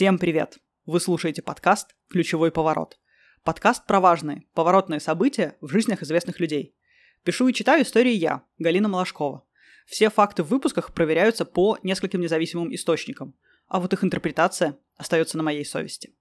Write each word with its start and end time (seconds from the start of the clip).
Всем 0.00 0.18
привет! 0.18 0.56
Вы 0.86 0.98
слушаете 0.98 1.42
подкаст 1.42 1.94
«Ключевой 2.08 2.50
поворот». 2.50 2.98
Подкаст 3.44 3.86
про 3.86 4.00
важные, 4.00 4.44
поворотные 4.54 4.98
события 4.98 5.58
в 5.60 5.68
жизнях 5.68 6.02
известных 6.02 6.40
людей. 6.40 6.74
Пишу 7.22 7.48
и 7.48 7.52
читаю 7.52 7.82
истории 7.82 8.14
я, 8.14 8.42
Галина 8.56 8.88
Малашкова. 8.88 9.44
Все 9.84 10.08
факты 10.08 10.42
в 10.42 10.46
выпусках 10.46 10.94
проверяются 10.94 11.44
по 11.44 11.76
нескольким 11.82 12.22
независимым 12.22 12.74
источникам, 12.74 13.34
а 13.66 13.78
вот 13.78 13.92
их 13.92 14.02
интерпретация 14.02 14.78
остается 14.96 15.36
на 15.36 15.42
моей 15.42 15.66
совести. 15.66 16.16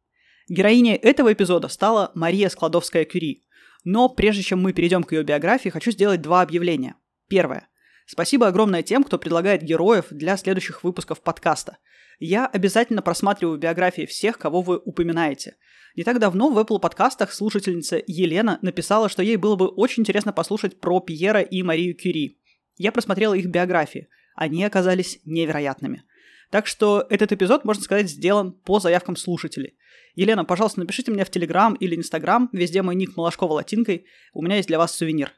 Героиней 0.49 0.95
этого 0.95 1.31
эпизода 1.31 1.69
стала 1.69 2.11
Мария 2.15 2.49
Складовская-Кюри. 2.49 3.45
Но 3.85 4.09
прежде 4.09 4.43
чем 4.43 4.61
мы 4.61 4.73
перейдем 4.73 5.03
к 5.03 5.13
ее 5.13 5.23
биографии, 5.23 5.69
хочу 5.69 5.91
сделать 5.91 6.21
два 6.21 6.41
объявления. 6.41 6.95
Первое. 7.29 7.69
Спасибо 8.11 8.47
огромное 8.47 8.81
тем, 8.81 9.03
кто 9.03 9.19
предлагает 9.19 9.61
героев 9.61 10.07
для 10.09 10.35
следующих 10.35 10.83
выпусков 10.83 11.21
подкаста. 11.21 11.77
Я 12.17 12.47
обязательно 12.47 13.03
просматриваю 13.03 13.59
биографии 13.59 14.07
всех, 14.07 14.39
кого 14.39 14.63
вы 14.63 14.81
упоминаете. 14.83 15.57
Не 15.95 16.03
так 16.03 16.17
давно 16.17 16.49
в 16.49 16.57
Apple 16.57 16.79
подкастах 16.79 17.31
слушательница 17.31 18.01
Елена 18.07 18.57
написала, 18.63 19.09
что 19.09 19.21
ей 19.21 19.35
было 19.35 19.55
бы 19.55 19.67
очень 19.67 20.01
интересно 20.01 20.33
послушать 20.33 20.79
про 20.79 20.99
Пьера 21.01 21.41
и 21.41 21.61
Марию 21.61 21.95
Кюри. 21.95 22.39
Я 22.77 22.91
просмотрела 22.91 23.35
их 23.35 23.45
биографии. 23.45 24.07
Они 24.33 24.63
оказались 24.63 25.19
невероятными. 25.25 26.01
Так 26.49 26.65
что 26.65 27.05
этот 27.11 27.31
эпизод, 27.31 27.63
можно 27.63 27.83
сказать, 27.83 28.09
сделан 28.09 28.53
по 28.53 28.79
заявкам 28.79 29.17
слушателей. 29.17 29.77
Елена, 30.15 30.45
пожалуйста, 30.45 30.79
напишите 30.79 31.11
мне 31.11 31.25
в 31.25 31.29
Телеграм 31.29 31.75
или 31.75 31.95
Инстаграм, 31.95 32.49
везде 32.53 32.81
мой 32.81 32.95
ник 32.95 33.15
Малашкова 33.15 33.53
латинкой, 33.53 34.07
у 34.33 34.41
меня 34.41 34.55
есть 34.55 34.67
для 34.67 34.79
вас 34.79 34.95
сувенир. 34.95 35.31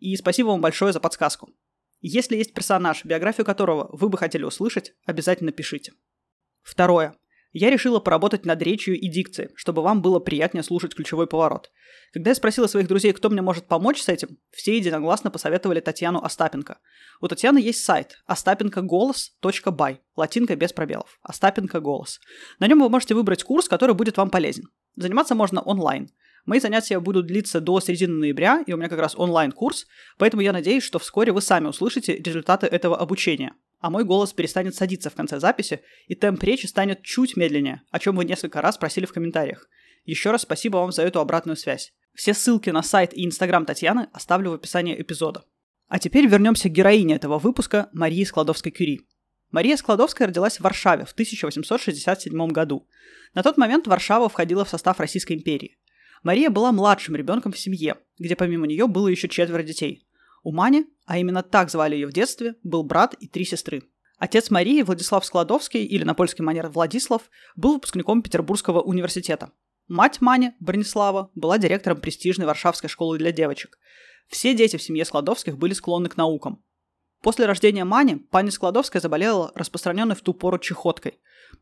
И 0.00 0.14
спасибо 0.16 0.48
вам 0.48 0.60
большое 0.60 0.92
за 0.92 1.00
подсказку. 1.00 1.48
Если 2.00 2.36
есть 2.36 2.54
персонаж, 2.54 3.04
биографию 3.04 3.44
которого 3.44 3.88
вы 3.92 4.08
бы 4.08 4.16
хотели 4.16 4.44
услышать, 4.44 4.94
обязательно 5.04 5.52
пишите. 5.52 5.92
Второе. 6.62 7.14
Я 7.52 7.68
решила 7.70 7.98
поработать 7.98 8.46
над 8.46 8.62
речью 8.62 8.98
и 8.98 9.08
дикцией, 9.08 9.50
чтобы 9.56 9.82
вам 9.82 10.02
было 10.02 10.20
приятнее 10.20 10.62
слушать 10.62 10.94
ключевой 10.94 11.26
поворот. 11.26 11.72
Когда 12.12 12.30
я 12.30 12.36
спросила 12.36 12.68
своих 12.68 12.86
друзей, 12.86 13.12
кто 13.12 13.28
мне 13.28 13.42
может 13.42 13.66
помочь 13.66 14.00
с 14.00 14.08
этим, 14.08 14.38
все 14.52 14.76
единогласно 14.76 15.32
посоветовали 15.32 15.80
Татьяну 15.80 16.22
Остапенко. 16.22 16.78
У 17.20 17.26
Татьяны 17.26 17.58
есть 17.58 17.84
сайт 17.84 18.22
остапенкоголос.бай, 18.26 20.00
латинка 20.14 20.54
без 20.54 20.72
пробелов, 20.72 21.18
Остапенко 21.22 21.80
голос. 21.80 22.20
На 22.60 22.68
нем 22.68 22.80
вы 22.80 22.88
можете 22.88 23.14
выбрать 23.14 23.42
курс, 23.42 23.68
который 23.68 23.96
будет 23.96 24.16
вам 24.16 24.30
полезен. 24.30 24.68
Заниматься 24.94 25.34
можно 25.34 25.60
онлайн. 25.60 26.08
Мои 26.46 26.60
занятия 26.60 26.98
будут 27.00 27.26
длиться 27.26 27.60
до 27.60 27.80
середины 27.80 28.14
ноября, 28.14 28.62
и 28.66 28.72
у 28.72 28.76
меня 28.76 28.88
как 28.88 28.98
раз 28.98 29.14
онлайн-курс, 29.16 29.86
поэтому 30.18 30.42
я 30.42 30.52
надеюсь, 30.52 30.82
что 30.82 30.98
вскоре 30.98 31.32
вы 31.32 31.42
сами 31.42 31.66
услышите 31.66 32.16
результаты 32.16 32.66
этого 32.66 32.98
обучения. 32.98 33.54
А 33.80 33.90
мой 33.90 34.04
голос 34.04 34.32
перестанет 34.32 34.74
садиться 34.74 35.10
в 35.10 35.14
конце 35.14 35.40
записи, 35.40 35.80
и 36.06 36.14
темп 36.14 36.42
речи 36.42 36.66
станет 36.66 37.02
чуть 37.02 37.36
медленнее, 37.36 37.82
о 37.90 37.98
чем 37.98 38.16
вы 38.16 38.24
несколько 38.24 38.60
раз 38.60 38.76
просили 38.76 39.06
в 39.06 39.12
комментариях. 39.12 39.68
Еще 40.04 40.30
раз 40.30 40.42
спасибо 40.42 40.78
вам 40.78 40.92
за 40.92 41.02
эту 41.02 41.20
обратную 41.20 41.56
связь. 41.56 41.92
Все 42.14 42.34
ссылки 42.34 42.70
на 42.70 42.82
сайт 42.82 43.14
и 43.14 43.24
инстаграм 43.24 43.64
Татьяны 43.64 44.08
оставлю 44.12 44.50
в 44.50 44.54
описании 44.54 45.00
эпизода. 45.00 45.44
А 45.88 45.98
теперь 45.98 46.26
вернемся 46.26 46.68
к 46.68 46.72
героине 46.72 47.16
этого 47.16 47.38
выпуска 47.38 47.88
Марии 47.92 48.24
Складовской-Кюри. 48.24 49.00
Мария 49.50 49.76
Складовская 49.76 50.28
родилась 50.28 50.58
в 50.58 50.60
Варшаве 50.60 51.04
в 51.04 51.12
1867 51.12 52.48
году. 52.48 52.86
На 53.34 53.42
тот 53.42 53.56
момент 53.56 53.86
Варшава 53.86 54.28
входила 54.28 54.64
в 54.64 54.68
состав 54.68 55.00
Российской 55.00 55.32
империи. 55.32 55.78
Мария 56.22 56.50
была 56.50 56.72
младшим 56.72 57.16
ребенком 57.16 57.52
в 57.52 57.58
семье, 57.58 57.96
где 58.18 58.36
помимо 58.36 58.66
нее 58.66 58.86
было 58.86 59.08
еще 59.08 59.28
четверо 59.28 59.62
детей. 59.62 60.06
У 60.42 60.52
Мани, 60.52 60.86
а 61.06 61.18
именно 61.18 61.42
так 61.42 61.70
звали 61.70 61.94
ее 61.94 62.06
в 62.06 62.12
детстве, 62.12 62.54
был 62.62 62.82
брат 62.82 63.14
и 63.14 63.26
три 63.26 63.44
сестры. 63.44 63.82
Отец 64.18 64.50
Марии, 64.50 64.82
Владислав 64.82 65.24
Складовский, 65.24 65.84
или 65.84 66.04
на 66.04 66.14
польский 66.14 66.44
манер 66.44 66.68
Владислав, 66.68 67.22
был 67.56 67.74
выпускником 67.74 68.22
Петербургского 68.22 68.82
университета. 68.82 69.52
Мать 69.88 70.20
Мани, 70.20 70.52
Бронислава, 70.60 71.30
была 71.34 71.58
директором 71.58 72.00
престижной 72.00 72.46
Варшавской 72.46 72.90
школы 72.90 73.18
для 73.18 73.32
девочек. 73.32 73.78
Все 74.28 74.54
дети 74.54 74.76
в 74.76 74.82
семье 74.82 75.04
Складовских 75.04 75.56
были 75.56 75.72
склонны 75.72 76.08
к 76.10 76.16
наукам. 76.16 76.62
После 77.22 77.46
рождения 77.46 77.84
Мани 77.84 78.16
пани 78.16 78.50
Складовская 78.50 79.00
заболела 79.00 79.52
распространенной 79.54 80.14
в 80.14 80.20
ту 80.20 80.32
пору 80.32 80.58
чехоткой. 80.58 81.18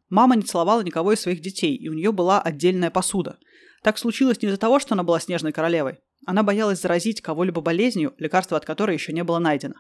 Мама 0.09 0.37
не 0.37 0.43
целовала 0.43 0.83
никого 0.83 1.13
из 1.13 1.21
своих 1.21 1.41
детей, 1.41 1.75
и 1.75 1.89
у 1.89 1.95
нее 1.95 2.13
была 2.13 2.41
отдельная 2.41 2.91
посуда. 2.91 3.39
Так 3.83 3.99
случилось 3.99 4.41
не 4.43 4.49
из-за 4.49 4.59
того, 4.59 4.79
что 4.79 4.95
она 4.95 5.03
была 5.03 5.21
снежной 5.21 5.53
королевой. 5.53 5.99
Она 6.27 6.43
боялась 6.43 6.81
заразить 6.81 7.21
кого-либо 7.21 7.61
болезнью, 7.61 8.15
лекарство 8.19 8.57
от 8.57 8.65
которой 8.65 8.95
еще 8.95 9.13
не 9.13 9.25
было 9.25 9.39
найдено. 9.39 9.75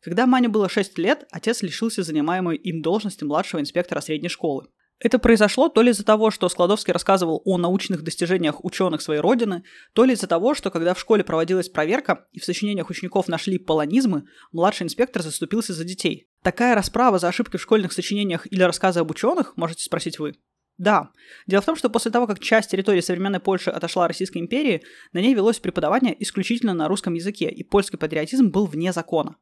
Когда 0.00 0.26
Мане 0.26 0.48
было 0.48 0.68
6 0.68 0.98
лет, 0.98 1.26
отец 1.30 1.62
лишился 1.62 2.02
занимаемой 2.02 2.56
им 2.56 2.82
должности 2.82 3.24
младшего 3.24 3.60
инспектора 3.60 4.00
средней 4.00 4.28
школы. 4.28 4.66
Это 5.00 5.18
произошло 5.18 5.68
то 5.68 5.82
ли 5.82 5.90
из-за 5.90 6.04
того, 6.04 6.30
что 6.30 6.48
Складовский 6.48 6.92
рассказывал 6.92 7.42
о 7.44 7.58
научных 7.58 8.02
достижениях 8.02 8.64
ученых 8.64 9.02
своей 9.02 9.20
родины, 9.20 9.64
то 9.92 10.04
ли 10.04 10.14
из-за 10.14 10.26
того, 10.26 10.54
что 10.54 10.70
когда 10.70 10.94
в 10.94 11.00
школе 11.00 11.24
проводилась 11.24 11.68
проверка 11.68 12.26
и 12.32 12.38
в 12.38 12.44
сочинениях 12.44 12.90
учеников 12.90 13.28
нашли 13.28 13.58
полонизмы, 13.58 14.24
младший 14.52 14.84
инспектор 14.84 15.22
заступился 15.22 15.72
за 15.72 15.84
детей. 15.84 16.28
Такая 16.42 16.74
расправа 16.74 17.18
за 17.18 17.28
ошибки 17.28 17.56
в 17.56 17.62
школьных 17.62 17.92
сочинениях 17.92 18.46
или 18.50 18.62
рассказы 18.62 19.00
об 19.00 19.10
ученых, 19.10 19.56
можете 19.56 19.84
спросить 19.84 20.18
вы. 20.18 20.34
Да. 20.76 21.10
Дело 21.46 21.62
в 21.62 21.66
том, 21.66 21.76
что 21.76 21.88
после 21.88 22.10
того, 22.10 22.26
как 22.26 22.40
часть 22.40 22.70
территории 22.70 23.00
современной 23.00 23.40
Польши 23.40 23.70
отошла 23.70 24.08
Российской 24.08 24.38
империи, 24.38 24.82
на 25.12 25.20
ней 25.20 25.34
велось 25.34 25.60
преподавание 25.60 26.20
исключительно 26.22 26.74
на 26.74 26.88
русском 26.88 27.14
языке, 27.14 27.48
и 27.48 27.62
польский 27.62 27.98
патриотизм 27.98 28.50
был 28.50 28.66
вне 28.66 28.92
закона. 28.92 29.36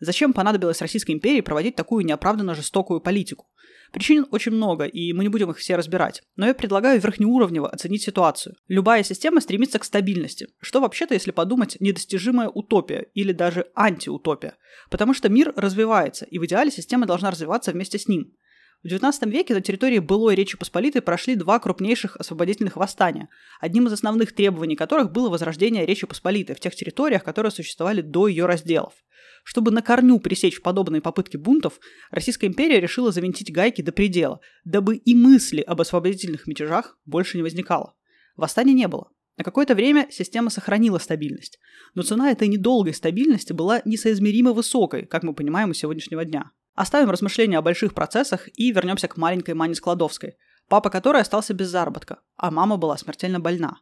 Зачем 0.00 0.32
понадобилось 0.32 0.80
Российской 0.80 1.12
империи 1.12 1.40
проводить 1.40 1.74
такую 1.74 2.06
неоправданно 2.06 2.54
жестокую 2.54 3.00
политику? 3.00 3.46
Причин 3.92 4.26
очень 4.30 4.52
много, 4.52 4.84
и 4.84 5.12
мы 5.12 5.24
не 5.24 5.28
будем 5.28 5.50
их 5.50 5.58
все 5.58 5.76
разбирать. 5.76 6.22
Но 6.36 6.46
я 6.46 6.54
предлагаю 6.54 7.00
верхнеуровнево 7.00 7.68
оценить 7.68 8.02
ситуацию. 8.02 8.54
Любая 8.68 9.02
система 9.02 9.40
стремится 9.40 9.78
к 9.78 9.84
стабильности, 9.84 10.48
что 10.60 10.80
вообще-то, 10.80 11.14
если 11.14 11.30
подумать, 11.30 11.76
недостижимая 11.80 12.48
утопия 12.48 13.06
или 13.14 13.32
даже 13.32 13.66
антиутопия. 13.74 14.56
Потому 14.90 15.14
что 15.14 15.28
мир 15.28 15.52
развивается, 15.56 16.26
и 16.26 16.38
в 16.38 16.44
идеале 16.46 16.70
система 16.70 17.06
должна 17.06 17.30
развиваться 17.30 17.72
вместе 17.72 17.98
с 17.98 18.08
ним. 18.08 18.34
В 18.84 18.86
XIX 18.86 19.12
веке 19.28 19.54
на 19.54 19.60
территории 19.60 19.98
былой 19.98 20.36
Речи 20.36 20.56
Посполитой 20.56 21.02
прошли 21.02 21.34
два 21.34 21.58
крупнейших 21.58 22.16
освободительных 22.16 22.76
восстания, 22.76 23.28
одним 23.60 23.88
из 23.88 23.92
основных 23.92 24.32
требований 24.32 24.76
которых 24.76 25.10
было 25.10 25.28
возрождение 25.28 25.84
Речи 25.84 26.06
Посполитой 26.06 26.54
в 26.54 26.60
тех 26.60 26.76
территориях, 26.76 27.24
которые 27.24 27.50
существовали 27.50 28.02
до 28.02 28.28
ее 28.28 28.46
разделов. 28.46 28.94
Чтобы 29.42 29.72
на 29.72 29.82
корню 29.82 30.20
пресечь 30.20 30.62
подобные 30.62 31.02
попытки 31.02 31.36
бунтов, 31.36 31.80
Российская 32.12 32.46
империя 32.46 32.78
решила 32.78 33.10
завинтить 33.10 33.52
гайки 33.52 33.82
до 33.82 33.90
предела, 33.90 34.40
дабы 34.64 34.96
и 34.96 35.14
мысли 35.14 35.60
об 35.60 35.80
освободительных 35.80 36.46
мятежах 36.46 36.98
больше 37.04 37.36
не 37.36 37.42
возникало. 37.42 37.94
Восстания 38.36 38.74
не 38.74 38.86
было. 38.86 39.10
На 39.36 39.42
какое-то 39.44 39.74
время 39.74 40.06
система 40.10 40.50
сохранила 40.50 40.98
стабильность, 40.98 41.58
но 41.94 42.02
цена 42.02 42.30
этой 42.30 42.46
недолгой 42.46 42.94
стабильности 42.94 43.52
была 43.52 43.82
несоизмеримо 43.84 44.52
высокой, 44.52 45.06
как 45.06 45.24
мы 45.24 45.34
понимаем 45.34 45.70
у 45.70 45.74
сегодняшнего 45.74 46.24
дня. 46.24 46.52
Оставим 46.78 47.10
размышления 47.10 47.58
о 47.58 47.62
больших 47.62 47.92
процессах 47.92 48.48
и 48.54 48.70
вернемся 48.70 49.08
к 49.08 49.16
маленькой 49.16 49.54
Мане 49.54 49.74
Складовской, 49.74 50.36
папа 50.68 50.90
которой 50.90 51.20
остался 51.20 51.52
без 51.52 51.66
заработка, 51.70 52.20
а 52.36 52.52
мама 52.52 52.76
была 52.76 52.96
смертельно 52.96 53.40
больна. 53.40 53.80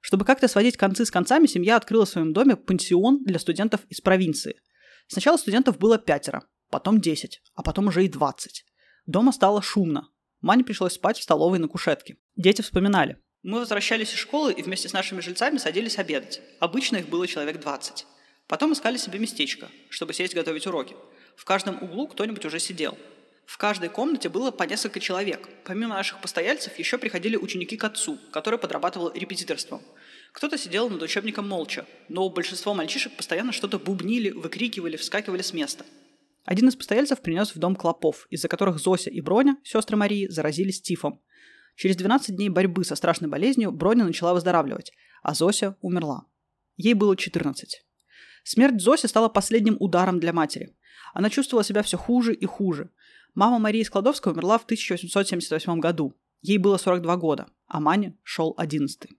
Чтобы 0.00 0.24
как-то 0.24 0.48
сводить 0.48 0.78
концы 0.78 1.04
с 1.04 1.10
концами, 1.10 1.44
семья 1.44 1.76
открыла 1.76 2.06
в 2.06 2.08
своем 2.08 2.32
доме 2.32 2.56
пансион 2.56 3.22
для 3.22 3.38
студентов 3.38 3.82
из 3.90 4.00
провинции. 4.00 4.62
Сначала 5.08 5.36
студентов 5.36 5.76
было 5.76 5.98
пятеро, 5.98 6.42
потом 6.70 7.02
десять, 7.02 7.42
а 7.54 7.62
потом 7.62 7.88
уже 7.88 8.06
и 8.06 8.08
двадцать. 8.08 8.64
Дома 9.04 9.32
стало 9.32 9.60
шумно. 9.60 10.08
Мане 10.40 10.64
пришлось 10.64 10.94
спать 10.94 11.18
в 11.18 11.24
столовой 11.24 11.58
на 11.58 11.68
кушетке. 11.68 12.16
Дети 12.34 12.62
вспоминали. 12.62 13.18
Мы 13.42 13.58
возвращались 13.58 14.14
из 14.14 14.18
школы 14.20 14.54
и 14.54 14.62
вместе 14.62 14.88
с 14.88 14.94
нашими 14.94 15.20
жильцами 15.20 15.58
садились 15.58 15.98
обедать. 15.98 16.40
Обычно 16.60 16.96
их 16.96 17.10
было 17.10 17.26
человек 17.26 17.60
двадцать. 17.60 18.06
Потом 18.46 18.72
искали 18.72 18.96
себе 18.96 19.18
местечко, 19.18 19.68
чтобы 19.90 20.14
сесть 20.14 20.34
готовить 20.34 20.66
уроки– 20.66 20.96
в 21.38 21.44
каждом 21.44 21.80
углу 21.80 22.08
кто-нибудь 22.08 22.44
уже 22.44 22.58
сидел. 22.58 22.98
В 23.46 23.58
каждой 23.58 23.88
комнате 23.88 24.28
было 24.28 24.50
по 24.50 24.64
несколько 24.64 24.98
человек. 24.98 25.48
Помимо 25.64 25.94
наших 25.94 26.20
постояльцев 26.20 26.76
еще 26.78 26.98
приходили 26.98 27.36
ученики 27.36 27.76
к 27.76 27.84
отцу, 27.84 28.18
который 28.32 28.58
подрабатывал 28.58 29.12
репетиторством. 29.14 29.80
Кто-то 30.32 30.58
сидел 30.58 30.90
над 30.90 31.00
учебником 31.00 31.48
молча, 31.48 31.86
но 32.08 32.28
большинство 32.28 32.74
мальчишек 32.74 33.16
постоянно 33.16 33.52
что-то 33.52 33.78
бубнили, 33.78 34.30
выкрикивали, 34.30 34.96
вскакивали 34.96 35.42
с 35.42 35.52
места. 35.52 35.86
Один 36.44 36.68
из 36.68 36.76
постояльцев 36.76 37.20
принес 37.20 37.54
в 37.54 37.58
дом 37.58 37.76
клопов, 37.76 38.26
из-за 38.30 38.48
которых 38.48 38.80
Зося 38.80 39.08
и 39.08 39.20
Броня, 39.20 39.58
сестры 39.62 39.96
Марии, 39.96 40.26
заразились 40.26 40.82
тифом. 40.82 41.22
Через 41.76 41.94
12 41.96 42.34
дней 42.34 42.48
борьбы 42.48 42.84
со 42.84 42.96
страшной 42.96 43.30
болезнью 43.30 43.70
Броня 43.70 44.04
начала 44.04 44.34
выздоравливать, 44.34 44.92
а 45.22 45.34
Зося 45.34 45.76
умерла. 45.82 46.24
Ей 46.76 46.94
было 46.94 47.16
14. 47.16 47.84
Смерть 48.42 48.80
Зоси 48.80 49.06
стала 49.06 49.28
последним 49.28 49.76
ударом 49.78 50.18
для 50.18 50.32
матери. 50.32 50.74
Она 51.14 51.30
чувствовала 51.30 51.64
себя 51.64 51.82
все 51.82 51.96
хуже 51.96 52.34
и 52.34 52.46
хуже. 52.46 52.90
Мама 53.34 53.58
Марии 53.58 53.82
Складовской 53.82 54.32
умерла 54.32 54.58
в 54.58 54.64
1878 54.64 55.80
году. 55.80 56.14
Ей 56.40 56.58
было 56.58 56.76
42 56.76 57.16
года, 57.16 57.46
а 57.66 57.80
Мане 57.80 58.16
шел 58.22 58.54
11. 58.56 59.10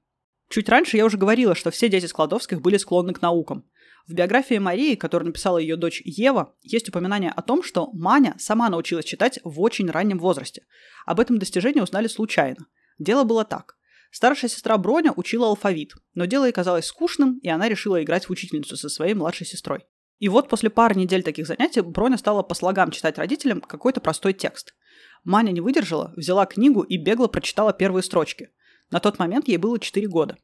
Чуть 0.49 0.69
раньше 0.69 0.97
я 0.97 1.05
уже 1.05 1.17
говорила, 1.17 1.53
что 1.53 1.69
все 1.69 1.89
дети 1.89 2.05
Складовских 2.05 2.61
были 2.61 2.77
склонны 2.77 3.13
к 3.13 3.21
наукам. 3.21 3.65
В 4.07 4.13
биографии 4.13 4.57
Марии, 4.57 4.95
которую 4.95 5.27
написала 5.27 5.59
ее 5.59 5.75
дочь 5.75 6.01
Ева, 6.03 6.55
есть 6.63 6.89
упоминание 6.89 7.31
о 7.31 7.43
том, 7.43 7.61
что 7.61 7.91
Маня 7.93 8.35
сама 8.39 8.69
научилась 8.69 9.05
читать 9.05 9.39
в 9.43 9.61
очень 9.61 9.91
раннем 9.91 10.17
возрасте. 10.17 10.65
Об 11.05 11.19
этом 11.19 11.37
достижении 11.37 11.81
узнали 11.81 12.07
случайно. 12.07 12.65
Дело 12.97 13.23
было 13.23 13.45
так. 13.45 13.77
Старшая 14.11 14.49
сестра 14.49 14.77
Броня 14.77 15.13
учила 15.15 15.47
алфавит, 15.47 15.93
но 16.15 16.25
дело 16.25 16.45
ей 16.45 16.51
казалось 16.51 16.85
скучным, 16.85 17.37
и 17.43 17.49
она 17.49 17.69
решила 17.69 18.01
играть 18.01 18.25
в 18.25 18.31
учительницу 18.31 18.75
со 18.75 18.89
своей 18.89 19.13
младшей 19.13 19.45
сестрой. 19.45 19.85
И 20.19 20.27
вот 20.27 20.49
после 20.49 20.69
пары 20.69 20.95
недель 20.95 21.23
таких 21.23 21.47
занятий 21.47 21.81
Броня 21.81 22.17
стала 22.17 22.43
по 22.43 22.53
слогам 22.53 22.91
читать 22.91 23.17
родителям 23.17 23.61
какой-то 23.61 24.01
простой 24.01 24.33
текст. 24.33 24.75
Маня 25.23 25.51
не 25.51 25.61
выдержала, 25.61 26.13
взяла 26.15 26.45
книгу 26.45 26.81
и 26.81 26.97
бегло 26.97 27.27
прочитала 27.27 27.73
первые 27.73 28.03
строчки. 28.03 28.49
На 28.91 28.99
тот 28.99 29.17
момент 29.17 29.47
ей 29.47 29.57
было 29.57 29.79
4 29.79 30.07
года. 30.07 30.37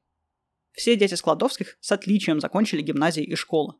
Все 0.71 0.95
дети 0.95 1.15
Складовских 1.15 1.77
с 1.79 1.91
отличием 1.91 2.39
закончили 2.39 2.81
гимназии 2.81 3.23
и 3.23 3.35
школы. 3.35 3.75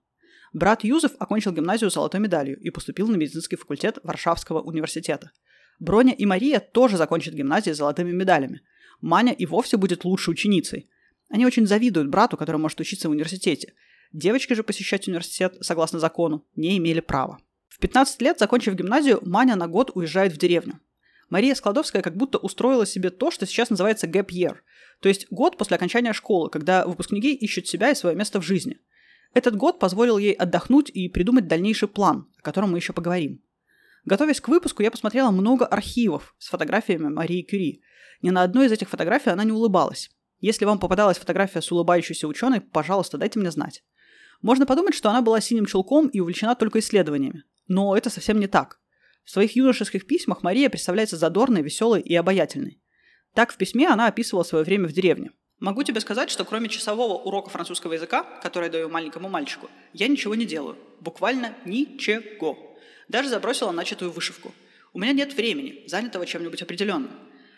Брат 0.53 0.83
Юзеф 0.83 1.11
окончил 1.19 1.51
гимназию 1.51 1.89
золотой 1.89 2.21
медалью 2.21 2.57
и 2.59 2.69
поступил 2.69 3.07
на 3.07 3.15
медицинский 3.15 3.57
факультет 3.57 3.99
Варшавского 4.03 4.61
университета. 4.61 5.31
Броня 5.79 6.13
и 6.13 6.25
Мария 6.25 6.59
тоже 6.59 6.95
закончат 6.95 7.33
гимназии 7.33 7.71
с 7.71 7.77
золотыми 7.77 8.11
медалями. 8.11 8.61
Маня 9.01 9.33
и 9.33 9.45
вовсе 9.45 9.75
будет 9.75 10.05
лучшей 10.05 10.31
ученицей. 10.31 10.89
Они 11.29 11.45
очень 11.45 11.67
завидуют 11.67 12.09
брату, 12.09 12.37
который 12.37 12.57
может 12.57 12.79
учиться 12.79 13.09
в 13.09 13.11
университете. 13.11 13.73
Девочки 14.15 14.53
же 14.53 14.63
посещать 14.63 15.09
университет, 15.09 15.57
согласно 15.59 15.99
закону, 15.99 16.45
не 16.55 16.77
имели 16.77 17.01
права. 17.01 17.37
В 17.67 17.79
15 17.79 18.21
лет, 18.21 18.39
закончив 18.39 18.73
гимназию, 18.73 19.19
Маня 19.23 19.57
на 19.57 19.67
год 19.67 19.91
уезжает 19.93 20.31
в 20.31 20.37
деревню. 20.37 20.79
Мария 21.29 21.53
Складовская 21.53 22.01
как 22.01 22.15
будто 22.15 22.37
устроила 22.37 22.85
себе 22.85 23.09
то, 23.09 23.29
что 23.29 23.45
сейчас 23.45 23.69
называется 23.69 24.07
gap 24.07 24.27
year, 24.27 24.55
то 25.01 25.09
есть 25.09 25.27
год 25.31 25.57
после 25.57 25.75
окончания 25.75 26.13
школы, 26.13 26.49
когда 26.49 26.87
выпускники 26.87 27.33
ищут 27.35 27.67
себя 27.67 27.91
и 27.91 27.95
свое 27.95 28.15
место 28.15 28.39
в 28.39 28.45
жизни. 28.45 28.79
Этот 29.33 29.57
год 29.57 29.79
позволил 29.79 30.17
ей 30.17 30.31
отдохнуть 30.31 30.89
и 30.89 31.09
придумать 31.09 31.49
дальнейший 31.49 31.89
план, 31.89 32.29
о 32.37 32.41
котором 32.41 32.71
мы 32.71 32.77
еще 32.77 32.93
поговорим. 32.93 33.41
Готовясь 34.05 34.39
к 34.39 34.47
выпуску, 34.47 34.81
я 34.81 34.91
посмотрела 34.91 35.31
много 35.31 35.65
архивов 35.65 36.35
с 36.37 36.47
фотографиями 36.47 37.09
Марии 37.09 37.41
Кюри. 37.41 37.81
Ни 38.21 38.29
на 38.29 38.43
одной 38.43 38.67
из 38.67 38.71
этих 38.71 38.87
фотографий 38.87 39.31
она 39.31 39.43
не 39.43 39.51
улыбалась. 39.51 40.09
Если 40.39 40.63
вам 40.63 40.79
попадалась 40.79 41.17
фотография 41.17 41.61
с 41.61 41.69
улыбающейся 41.69 42.29
ученой, 42.29 42.61
пожалуйста, 42.61 43.17
дайте 43.17 43.39
мне 43.39 43.51
знать. 43.51 43.83
Можно 44.45 44.67
подумать, 44.67 44.93
что 44.93 45.09
она 45.09 45.23
была 45.23 45.41
синим 45.41 45.65
чулком 45.65 46.07
и 46.07 46.19
увлечена 46.19 46.53
только 46.53 46.77
исследованиями. 46.77 47.45
Но 47.67 47.97
это 47.97 48.11
совсем 48.11 48.39
не 48.39 48.45
так. 48.45 48.79
В 49.23 49.31
своих 49.31 49.55
юношеских 49.55 50.05
письмах 50.05 50.43
Мария 50.43 50.69
представляется 50.69 51.17
задорной, 51.17 51.63
веселой 51.63 51.99
и 51.99 52.13
обаятельной. 52.13 52.79
Так 53.33 53.51
в 53.51 53.57
письме 53.57 53.87
она 53.87 54.05
описывала 54.05 54.43
свое 54.43 54.63
время 54.63 54.87
в 54.87 54.91
деревне. 54.91 55.31
Могу 55.57 55.81
тебе 55.81 55.99
сказать, 55.99 56.29
что 56.29 56.45
кроме 56.45 56.69
часового 56.69 57.15
урока 57.15 57.49
французского 57.49 57.93
языка, 57.93 58.21
который 58.43 58.65
я 58.65 58.71
даю 58.71 58.87
маленькому 58.87 59.29
мальчику, 59.29 59.67
я 59.93 60.07
ничего 60.07 60.35
не 60.35 60.45
делаю. 60.45 60.77
Буквально 60.99 61.55
ничего. 61.65 62.77
Даже 63.07 63.29
забросила 63.29 63.71
начатую 63.71 64.11
вышивку. 64.11 64.53
У 64.93 64.99
меня 64.99 65.13
нет 65.13 65.33
времени, 65.35 65.85
занятого 65.87 66.27
чем-нибудь 66.27 66.61
определенным. 66.61 67.09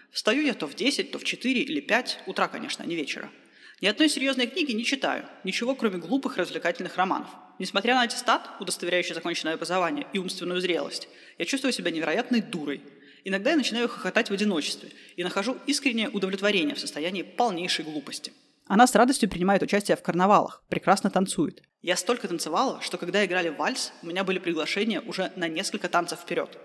Встаю 0.09 0.41
я 0.41 0.53
то 0.53 0.67
в 0.67 0.75
10, 0.75 1.11
то 1.11 1.19
в 1.19 1.25
4 1.25 1.63
или 1.63 1.81
5, 1.81 2.19
утра, 2.27 2.47
конечно, 2.47 2.85
а 2.85 2.87
не 2.87 2.95
вечера. 2.95 3.29
Ни 3.79 3.85
одной 3.85 4.09
серьезной 4.09 4.47
книги 4.47 4.71
не 4.71 4.83
читаю, 4.83 5.25
ничего 5.43 5.75
кроме 5.75 5.99
глупых 5.99 6.37
развлекательных 6.37 6.97
романов. 6.97 7.29
Несмотря 7.59 7.93
на 7.93 8.01
аттестат, 8.01 8.49
удостоверяющий 8.59 9.13
законченное 9.13 9.53
образование 9.53 10.07
и 10.13 10.17
умственную 10.17 10.61
зрелость, 10.61 11.07
я 11.37 11.45
чувствую 11.45 11.71
себя 11.71 11.91
невероятной 11.91 12.41
дурой. 12.41 12.81
Иногда 13.23 13.51
я 13.51 13.55
начинаю 13.55 13.87
хохотать 13.87 14.31
в 14.31 14.33
одиночестве 14.33 14.89
и 15.15 15.23
нахожу 15.23 15.57
искреннее 15.67 16.09
удовлетворение 16.09 16.73
в 16.73 16.79
состоянии 16.79 17.21
полнейшей 17.21 17.85
глупости. 17.85 18.33
Она 18.65 18.87
с 18.87 18.95
радостью 18.95 19.29
принимает 19.29 19.61
участие 19.61 19.95
в 19.95 20.01
карнавалах, 20.01 20.63
прекрасно 20.69 21.11
танцует. 21.11 21.61
Я 21.83 21.97
столько 21.97 22.27
танцевала, 22.27 22.81
что 22.81 22.97
когда 22.97 23.23
играли 23.23 23.49
вальс, 23.49 23.93
у 24.01 24.07
меня 24.07 24.23
были 24.23 24.39
приглашения 24.39 25.01
уже 25.01 25.31
на 25.35 25.47
несколько 25.47 25.87
танцев 25.87 26.19
вперед. 26.21 26.57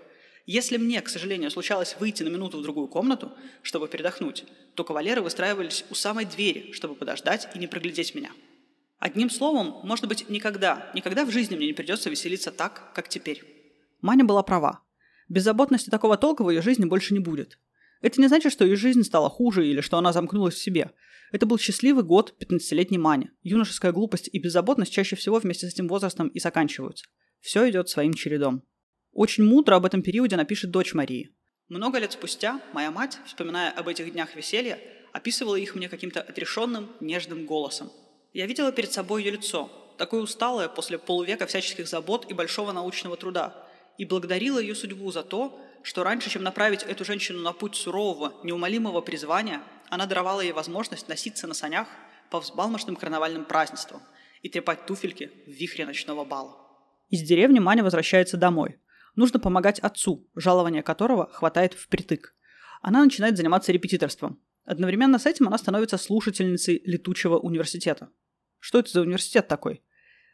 Если 0.45 0.75
мне, 0.75 1.01
к 1.01 1.07
сожалению, 1.07 1.49
случалось 1.51 1.95
выйти 1.99 2.23
на 2.23 2.27
минуту 2.27 2.57
в 2.57 2.63
другую 2.63 2.87
комнату, 2.87 3.31
чтобы 3.61 3.87
передохнуть, 3.87 4.43
то 4.75 4.83
кавалеры 4.83 5.21
выстраивались 5.21 5.85
у 5.89 5.95
самой 5.95 6.25
двери, 6.25 6.73
чтобы 6.73 6.95
подождать 6.95 7.47
и 7.55 7.59
не 7.59 7.67
проглядеть 7.67 8.13
меня. 8.13 8.31
Одним 8.99 9.29
словом, 9.29 9.79
может 9.83 10.07
быть, 10.07 10.29
никогда, 10.29 10.91
никогда 10.93 11.25
в 11.25 11.31
жизни 11.31 11.55
мне 11.55 11.67
не 11.67 11.73
придется 11.73 12.09
веселиться 12.09 12.51
так, 12.51 12.93
как 12.93 13.07
теперь. 13.07 13.43
Маня 14.01 14.25
была 14.25 14.43
права. 14.43 14.81
Беззаботности 15.29 15.89
такого 15.89 16.17
толка 16.17 16.43
в 16.43 16.49
ее 16.49 16.61
жизни 16.61 16.85
больше 16.85 17.13
не 17.13 17.19
будет. 17.19 17.57
Это 18.01 18.19
не 18.19 18.27
значит, 18.27 18.51
что 18.51 18.65
ее 18.65 18.75
жизнь 18.75 19.03
стала 19.03 19.29
хуже 19.29 19.65
или 19.65 19.79
что 19.79 19.97
она 19.97 20.11
замкнулась 20.11 20.55
в 20.55 20.61
себе. 20.61 20.91
Это 21.31 21.45
был 21.45 21.57
счастливый 21.57 22.03
год 22.03 22.35
15-летней 22.39 22.97
Мани. 22.97 23.29
Юношеская 23.43 23.93
глупость 23.93 24.29
и 24.31 24.39
беззаботность 24.39 24.91
чаще 24.91 25.15
всего 25.15 25.39
вместе 25.39 25.69
с 25.69 25.73
этим 25.73 25.87
возрастом 25.87 26.27
и 26.27 26.39
заканчиваются. 26.39 27.05
Все 27.39 27.69
идет 27.69 27.87
своим 27.87 28.13
чередом. 28.13 28.63
Очень 29.13 29.45
мудро 29.45 29.75
об 29.75 29.85
этом 29.85 30.01
периоде 30.01 30.35
напишет 30.35 30.71
дочь 30.71 30.93
Марии. 30.93 31.31
Много 31.69 31.99
лет 31.99 32.11
спустя 32.11 32.61
моя 32.73 32.91
мать, 32.91 33.19
вспоминая 33.25 33.71
об 33.71 33.87
этих 33.87 34.11
днях 34.11 34.35
веселья, 34.35 34.79
описывала 35.11 35.55
их 35.55 35.75
мне 35.75 35.87
каким-то 35.87 36.21
отрешенным, 36.21 36.89
нежным 36.99 37.45
голосом– 37.45 37.91
я 38.33 38.47
видела 38.47 38.71
перед 38.71 38.91
собой 38.91 39.23
ее 39.23 39.31
лицо, 39.33 39.69
такое 39.99 40.21
усталое 40.21 40.67
после 40.67 40.97
полувека 40.97 41.45
всяческих 41.45 41.87
забот 41.87 42.25
и 42.31 42.33
большого 42.33 42.71
научного 42.71 43.15
труда, 43.15 43.53
и 43.99 44.05
благодарила 44.05 44.57
ее 44.57 44.73
судьбу 44.73 45.11
за 45.11 45.21
то, 45.21 45.59
что 45.83 46.03
раньше, 46.03 46.31
чем 46.31 46.41
направить 46.41 46.81
эту 46.81 47.05
женщину 47.05 47.41
на 47.41 47.53
путь 47.53 47.75
сурового, 47.75 48.33
неумолимого 48.43 49.01
призвания, 49.01 49.61
она 49.89 50.07
даровала 50.07 50.41
ей 50.41 50.51
возможность 50.51 51.07
носиться 51.07 51.45
на 51.45 51.53
санях 51.53 51.87
по 52.31 52.39
взбалмошным 52.39 52.95
карнавальным 52.95 53.45
празднествам 53.45 54.01
и 54.41 54.49
трепать 54.49 54.87
туфельки 54.87 55.29
в 55.45 55.51
вихре 55.51 55.85
ночного 55.85 56.25
бала. 56.25 56.57
Из 57.09 57.21
деревни 57.21 57.59
Маня 57.59 57.83
возвращается 57.83 58.35
домой. 58.35 58.79
Нужно 59.15 59.39
помогать 59.39 59.79
отцу, 59.79 60.27
жалования 60.35 60.81
которого 60.81 61.29
хватает 61.31 61.73
впритык. 61.73 62.35
Она 62.81 63.03
начинает 63.03 63.37
заниматься 63.37 63.71
репетиторством. 63.71 64.39
Одновременно 64.65 65.19
с 65.19 65.25
этим 65.25 65.47
она 65.47 65.57
становится 65.57 65.97
слушательницей 65.97 66.81
летучего 66.85 67.37
университета. 67.37 68.09
Что 68.59 68.79
это 68.79 68.89
за 68.91 69.01
университет 69.01 69.47
такой? 69.47 69.83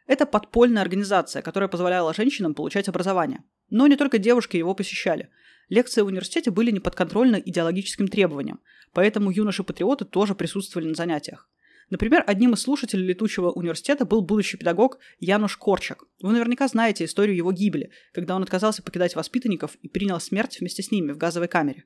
Это 0.06 0.26
подпольная 0.26 0.82
организация, 0.82 1.42
которая 1.42 1.68
позволяла 1.68 2.14
женщинам 2.14 2.54
получать 2.54 2.88
образование. 2.88 3.44
Но 3.68 3.86
не 3.86 3.96
только 3.96 4.18
девушки 4.18 4.56
его 4.56 4.74
посещали. 4.74 5.30
Лекции 5.68 6.00
в 6.00 6.06
университете 6.06 6.50
были 6.50 6.72
неподконтрольны 6.72 7.40
идеологическим 7.44 8.08
требованиям, 8.08 8.60
поэтому 8.92 9.30
юноши-патриоты 9.30 10.04
тоже 10.04 10.34
присутствовали 10.34 10.88
на 10.88 10.94
занятиях. 10.94 11.48
Например, 11.90 12.22
одним 12.24 12.54
из 12.54 12.60
слушателей 12.60 13.04
летучего 13.04 13.50
университета 13.50 14.04
был 14.04 14.22
будущий 14.22 14.56
педагог 14.56 14.98
Януш 15.18 15.56
Корчак. 15.56 16.04
Вы 16.22 16.32
наверняка 16.32 16.68
знаете 16.68 17.04
историю 17.04 17.36
его 17.36 17.52
гибели, 17.52 17.90
когда 18.12 18.36
он 18.36 18.42
отказался 18.44 18.82
покидать 18.82 19.16
воспитанников 19.16 19.74
и 19.82 19.88
принял 19.88 20.20
смерть 20.20 20.58
вместе 20.60 20.84
с 20.84 20.92
ними 20.92 21.10
в 21.10 21.18
газовой 21.18 21.48
камере. 21.48 21.84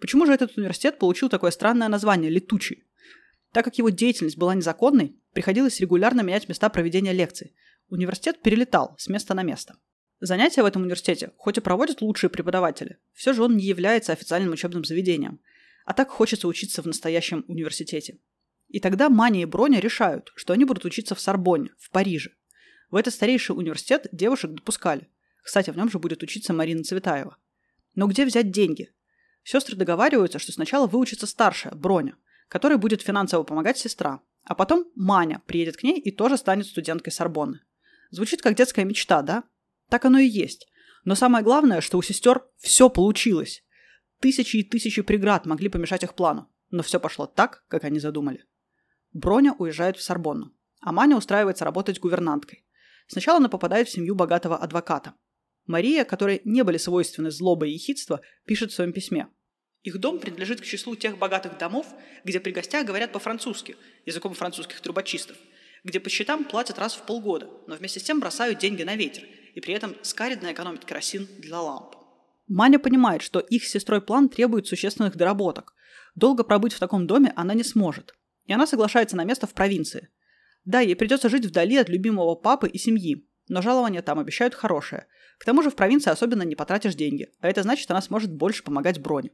Почему 0.00 0.26
же 0.26 0.32
этот 0.32 0.56
университет 0.56 0.98
получил 0.98 1.28
такое 1.28 1.50
странное 1.50 1.88
название– 1.88 2.30
летучий? 2.30 2.84
Так 3.52 3.64
как 3.64 3.78
его 3.78 3.90
деятельность 3.90 4.38
была 4.38 4.54
незаконной, 4.54 5.16
приходилось 5.32 5.80
регулярно 5.80 6.20
менять 6.20 6.48
места 6.48 6.68
проведения 6.68 7.12
лекций. 7.12 7.52
Университет 7.88 8.40
перелетал 8.42 8.94
с 8.98 9.08
места 9.08 9.34
на 9.34 9.42
место. 9.42 9.76
Занятия 10.20 10.62
в 10.62 10.66
этом 10.66 10.82
университете, 10.82 11.32
хоть 11.36 11.58
и 11.58 11.60
проводят 11.60 12.00
лучшие 12.00 12.30
преподаватели, 12.30 12.98
все 13.12 13.32
же 13.32 13.42
он 13.42 13.56
не 13.56 13.64
является 13.64 14.12
официальным 14.12 14.52
учебным 14.52 14.84
заведением. 14.84 15.40
А 15.84 15.94
так 15.94 16.10
хочется 16.10 16.46
учиться 16.46 16.80
в 16.80 16.86
настоящем 16.86 17.44
университете. 17.48 18.18
И 18.72 18.80
тогда 18.80 19.10
Маня 19.10 19.42
и 19.42 19.44
Броня 19.44 19.80
решают, 19.80 20.32
что 20.34 20.54
они 20.54 20.64
будут 20.64 20.86
учиться 20.86 21.14
в 21.14 21.20
Сорбонне, 21.20 21.72
в 21.78 21.90
Париже. 21.90 22.30
В 22.90 22.96
этот 22.96 23.12
старейший 23.12 23.54
университет 23.54 24.06
девушек 24.12 24.50
допускали. 24.50 25.10
Кстати, 25.42 25.68
в 25.68 25.76
нем 25.76 25.90
же 25.90 25.98
будет 25.98 26.22
учиться 26.22 26.54
Марина 26.54 26.82
Цветаева. 26.82 27.36
Но 27.94 28.06
где 28.06 28.24
взять 28.24 28.50
деньги? 28.50 28.90
Сестры 29.44 29.76
договариваются, 29.76 30.38
что 30.38 30.52
сначала 30.52 30.86
выучится 30.86 31.26
старшая, 31.26 31.74
Броня, 31.74 32.16
которой 32.48 32.78
будет 32.78 33.02
финансово 33.02 33.42
помогать 33.42 33.76
сестра. 33.76 34.22
А 34.44 34.54
потом 34.54 34.86
Маня 34.94 35.42
приедет 35.44 35.76
к 35.76 35.82
ней 35.82 36.00
и 36.00 36.10
тоже 36.10 36.38
станет 36.38 36.66
студенткой 36.66 37.12
Сорбонны. 37.12 37.60
Звучит 38.10 38.40
как 38.40 38.54
детская 38.54 38.86
мечта, 38.86 39.20
да? 39.20 39.44
Так 39.90 40.06
оно 40.06 40.18
и 40.18 40.26
есть. 40.26 40.66
Но 41.04 41.14
самое 41.14 41.44
главное, 41.44 41.82
что 41.82 41.98
у 41.98 42.02
сестер 42.02 42.42
все 42.56 42.88
получилось. 42.88 43.64
Тысячи 44.20 44.56
и 44.56 44.64
тысячи 44.64 45.02
преград 45.02 45.44
могли 45.44 45.68
помешать 45.68 46.04
их 46.04 46.14
плану, 46.14 46.50
но 46.70 46.82
все 46.82 46.98
пошло 46.98 47.26
так, 47.26 47.64
как 47.68 47.84
они 47.84 48.00
задумали. 48.00 48.46
Броня 49.12 49.54
уезжает 49.58 49.96
в 49.96 50.02
Сорбонну, 50.02 50.52
а 50.80 50.92
Маня 50.92 51.16
устраивается 51.16 51.64
работать 51.64 52.00
гувернанткой. 52.00 52.64
Сначала 53.06 53.38
она 53.38 53.48
попадает 53.48 53.88
в 53.88 53.92
семью 53.92 54.14
богатого 54.14 54.56
адвоката. 54.56 55.14
Мария, 55.66 56.04
которой 56.04 56.40
не 56.44 56.64
были 56.64 56.76
свойственны 56.76 57.30
злоба 57.30 57.66
и 57.66 57.72
ехидство, 57.72 58.20
пишет 58.46 58.72
в 58.72 58.74
своем 58.74 58.92
письме– 58.92 59.28
их 59.82 59.98
дом 59.98 60.20
принадлежит 60.20 60.60
к 60.60 60.64
числу 60.64 60.94
тех 60.94 61.18
богатых 61.18 61.58
домов, 61.58 61.86
где 62.24 62.38
при 62.38 62.52
гостях 62.52 62.86
говорят 62.86 63.10
по-французски, 63.10 63.76
языком 64.06 64.32
французских 64.32 64.80
трубочистов, 64.80 65.36
где 65.82 65.98
по 65.98 66.08
счетам 66.08 66.44
платят 66.44 66.78
раз 66.78 66.94
в 66.94 67.02
полгода, 67.02 67.50
но 67.66 67.74
вместе 67.74 67.98
с 67.98 68.04
тем 68.04 68.20
бросают 68.20 68.60
деньги 68.60 68.84
на 68.84 68.94
ветер, 68.94 69.24
и 69.54 69.60
при 69.60 69.74
этом 69.74 69.96
скаридно 70.02 70.52
экономят 70.52 70.84
керосин 70.84 71.26
для 71.38 71.60
ламп. 71.60 71.96
Маня 72.46 72.78
понимает, 72.78 73.22
что 73.22 73.40
их 73.40 73.64
сестрой 73.64 74.00
план 74.00 74.28
требует 74.28 74.68
существенных 74.68 75.16
доработок. 75.16 75.74
Долго 76.14 76.44
пробыть 76.44 76.74
в 76.74 76.78
таком 76.78 77.08
доме 77.08 77.32
она 77.34 77.54
не 77.54 77.64
сможет. 77.64 78.14
И 78.52 78.54
она 78.54 78.66
соглашается 78.66 79.16
на 79.16 79.24
место 79.24 79.46
в 79.46 79.54
провинции. 79.54 80.10
Да, 80.66 80.80
ей 80.80 80.94
придется 80.94 81.30
жить 81.30 81.46
вдали 81.46 81.78
от 81.78 81.88
любимого 81.88 82.34
папы 82.34 82.68
и 82.68 82.76
семьи, 82.76 83.26
но 83.48 83.62
жалования 83.62 84.02
там 84.02 84.18
обещают 84.18 84.54
хорошее. 84.54 85.06
К 85.38 85.46
тому 85.46 85.62
же 85.62 85.70
в 85.70 85.74
провинции 85.74 86.10
особенно 86.10 86.42
не 86.42 86.54
потратишь 86.54 86.94
деньги, 86.94 87.30
а 87.40 87.48
это 87.48 87.62
значит, 87.62 87.90
она 87.90 88.02
сможет 88.02 88.30
больше 88.30 88.62
помогать 88.62 89.00
Броне. 89.00 89.30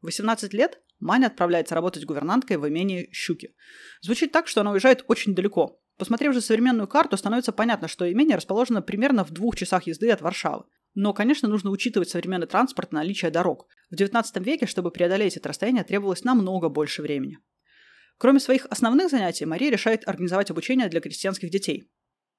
В 0.00 0.04
18 0.04 0.54
лет 0.54 0.80
Маня 1.00 1.26
отправляется 1.26 1.74
работать 1.74 2.04
гувернанткой 2.04 2.56
в 2.56 2.68
имении 2.68 3.08
Щуки. 3.10 3.56
Звучит 4.00 4.30
так, 4.30 4.46
что 4.46 4.60
она 4.60 4.70
уезжает 4.70 5.04
очень 5.08 5.34
далеко. 5.34 5.82
Посмотрев 5.98 6.32
же 6.32 6.40
современную 6.40 6.86
карту, 6.86 7.16
становится 7.16 7.50
понятно, 7.50 7.88
что 7.88 8.08
имение 8.12 8.36
расположено 8.36 8.80
примерно 8.80 9.24
в 9.24 9.32
двух 9.32 9.56
часах 9.56 9.88
езды 9.88 10.08
от 10.12 10.20
Варшавы. 10.20 10.66
Но, 10.94 11.12
конечно, 11.12 11.48
нужно 11.48 11.70
учитывать 11.70 12.10
современный 12.10 12.46
транспорт 12.46 12.92
и 12.92 12.94
наличие 12.94 13.32
дорог. 13.32 13.66
В 13.90 13.96
19 13.96 14.36
веке, 14.46 14.66
чтобы 14.66 14.92
преодолеть 14.92 15.36
это 15.36 15.48
расстояние, 15.48 15.82
требовалось 15.82 16.22
намного 16.22 16.68
больше 16.68 17.02
времени. 17.02 17.40
Кроме 18.22 18.38
своих 18.38 18.66
основных 18.70 19.10
занятий, 19.10 19.44
Мария 19.46 19.68
решает 19.68 20.06
организовать 20.06 20.48
обучение 20.48 20.88
для 20.88 21.00
крестьянских 21.00 21.50
детей. 21.50 21.90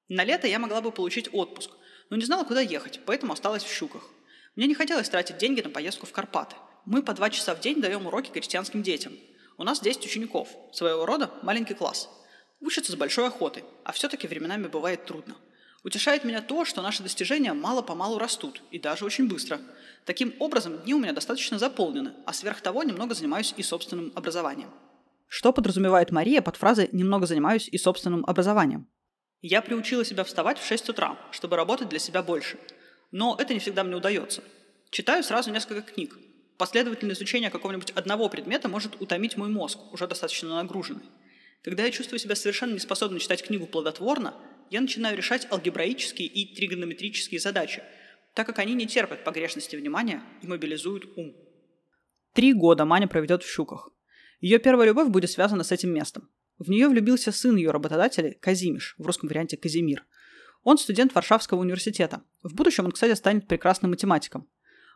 На 0.08 0.24
лето 0.24 0.46
я 0.46 0.58
могла 0.58 0.80
бы 0.80 0.90
получить 0.90 1.28
отпуск, 1.30 1.72
но 2.08 2.16
не 2.16 2.24
знала, 2.24 2.44
куда 2.44 2.62
ехать, 2.62 3.00
поэтому 3.04 3.34
осталась 3.34 3.64
в 3.64 3.70
Щуках. 3.70 4.08
Мне 4.56 4.66
не 4.66 4.74
хотелось 4.74 5.10
тратить 5.10 5.36
деньги 5.36 5.60
на 5.60 5.68
поездку 5.68 6.06
в 6.06 6.12
Карпаты. 6.12 6.56
Мы 6.86 7.02
по 7.02 7.12
два 7.12 7.28
часа 7.28 7.54
в 7.54 7.60
день 7.60 7.82
даем 7.82 8.06
уроки 8.06 8.30
крестьянским 8.30 8.82
детям. 8.82 9.12
У 9.58 9.62
нас 9.62 9.80
10 9.80 10.06
учеников, 10.06 10.48
своего 10.72 11.04
рода 11.04 11.30
маленький 11.42 11.74
класс. 11.74 12.08
Учатся 12.62 12.92
с 12.92 12.96
большой 12.96 13.26
охотой, 13.26 13.64
а 13.84 13.92
все-таки 13.92 14.26
временами 14.26 14.68
бывает 14.68 15.04
трудно– 15.04 15.36
Утешает 15.84 16.24
меня 16.24 16.40
то, 16.40 16.64
что 16.64 16.80
наши 16.80 17.02
достижения 17.02 17.52
мало-помалу 17.52 18.18
растут, 18.18 18.62
и 18.70 18.78
даже 18.78 19.04
очень 19.04 19.28
быстро. 19.28 19.60
Таким 20.06 20.32
образом, 20.38 20.78
дни 20.78 20.94
у 20.94 20.98
меня 20.98 21.12
достаточно 21.12 21.58
заполнены, 21.58 22.14
а 22.24 22.32
сверх 22.32 22.62
того 22.62 22.82
немного 22.84 23.14
занимаюсь 23.14 23.52
и 23.58 23.62
собственным 23.62 24.10
образованием. 24.14 24.70
Что 25.36 25.52
подразумевает 25.52 26.12
Мария 26.12 26.40
под 26.42 26.54
фразой 26.54 26.88
«немного 26.92 27.26
занимаюсь 27.26 27.68
и 27.68 27.76
собственным 27.76 28.24
образованием»? 28.24 28.86
Я 29.42 29.62
приучила 29.62 30.04
себя 30.04 30.22
вставать 30.22 30.60
в 30.60 30.64
6 30.64 30.90
утра, 30.90 31.18
чтобы 31.32 31.56
работать 31.56 31.88
для 31.88 31.98
себя 31.98 32.22
больше. 32.22 32.56
Но 33.10 33.36
это 33.36 33.52
не 33.52 33.58
всегда 33.58 33.82
мне 33.82 33.96
удается. 33.96 34.44
Читаю 34.90 35.24
сразу 35.24 35.50
несколько 35.50 35.82
книг. 35.82 36.16
Последовательное 36.56 37.16
изучение 37.16 37.50
какого-нибудь 37.50 37.90
одного 37.96 38.28
предмета 38.28 38.68
может 38.68 39.02
утомить 39.02 39.36
мой 39.36 39.48
мозг, 39.48 39.80
уже 39.92 40.06
достаточно 40.06 40.54
нагруженный. 40.54 41.02
Когда 41.64 41.82
я 41.82 41.90
чувствую 41.90 42.20
себя 42.20 42.36
совершенно 42.36 42.74
неспособным 42.74 43.18
читать 43.18 43.44
книгу 43.44 43.66
плодотворно, 43.66 44.34
я 44.70 44.80
начинаю 44.80 45.16
решать 45.16 45.48
алгебраические 45.50 46.28
и 46.28 46.54
тригонометрические 46.54 47.40
задачи, 47.40 47.82
так 48.34 48.46
как 48.46 48.60
они 48.60 48.74
не 48.74 48.86
терпят 48.86 49.24
погрешности 49.24 49.74
внимания 49.74 50.22
и 50.42 50.46
мобилизуют 50.46 51.06
ум. 51.16 51.34
Три 52.34 52.52
года 52.52 52.84
Маня 52.84 53.08
проведет 53.08 53.42
в 53.42 53.52
Щуках. 53.52 53.90
Ее 54.44 54.58
первая 54.58 54.88
любовь 54.88 55.08
будет 55.08 55.30
связана 55.30 55.64
с 55.64 55.72
этим 55.72 55.88
местом. 55.88 56.28
В 56.58 56.68
нее 56.68 56.86
влюбился 56.90 57.32
сын 57.32 57.56
ее 57.56 57.70
работодателя 57.70 58.36
Казимиш, 58.38 58.94
в 58.98 59.06
русском 59.06 59.26
варианте 59.26 59.56
Казимир. 59.56 60.04
Он 60.62 60.76
студент 60.76 61.14
Варшавского 61.14 61.60
университета. 61.60 62.20
В 62.42 62.54
будущем 62.54 62.84
он, 62.84 62.92
кстати, 62.92 63.14
станет 63.14 63.48
прекрасным 63.48 63.92
математиком. 63.92 64.46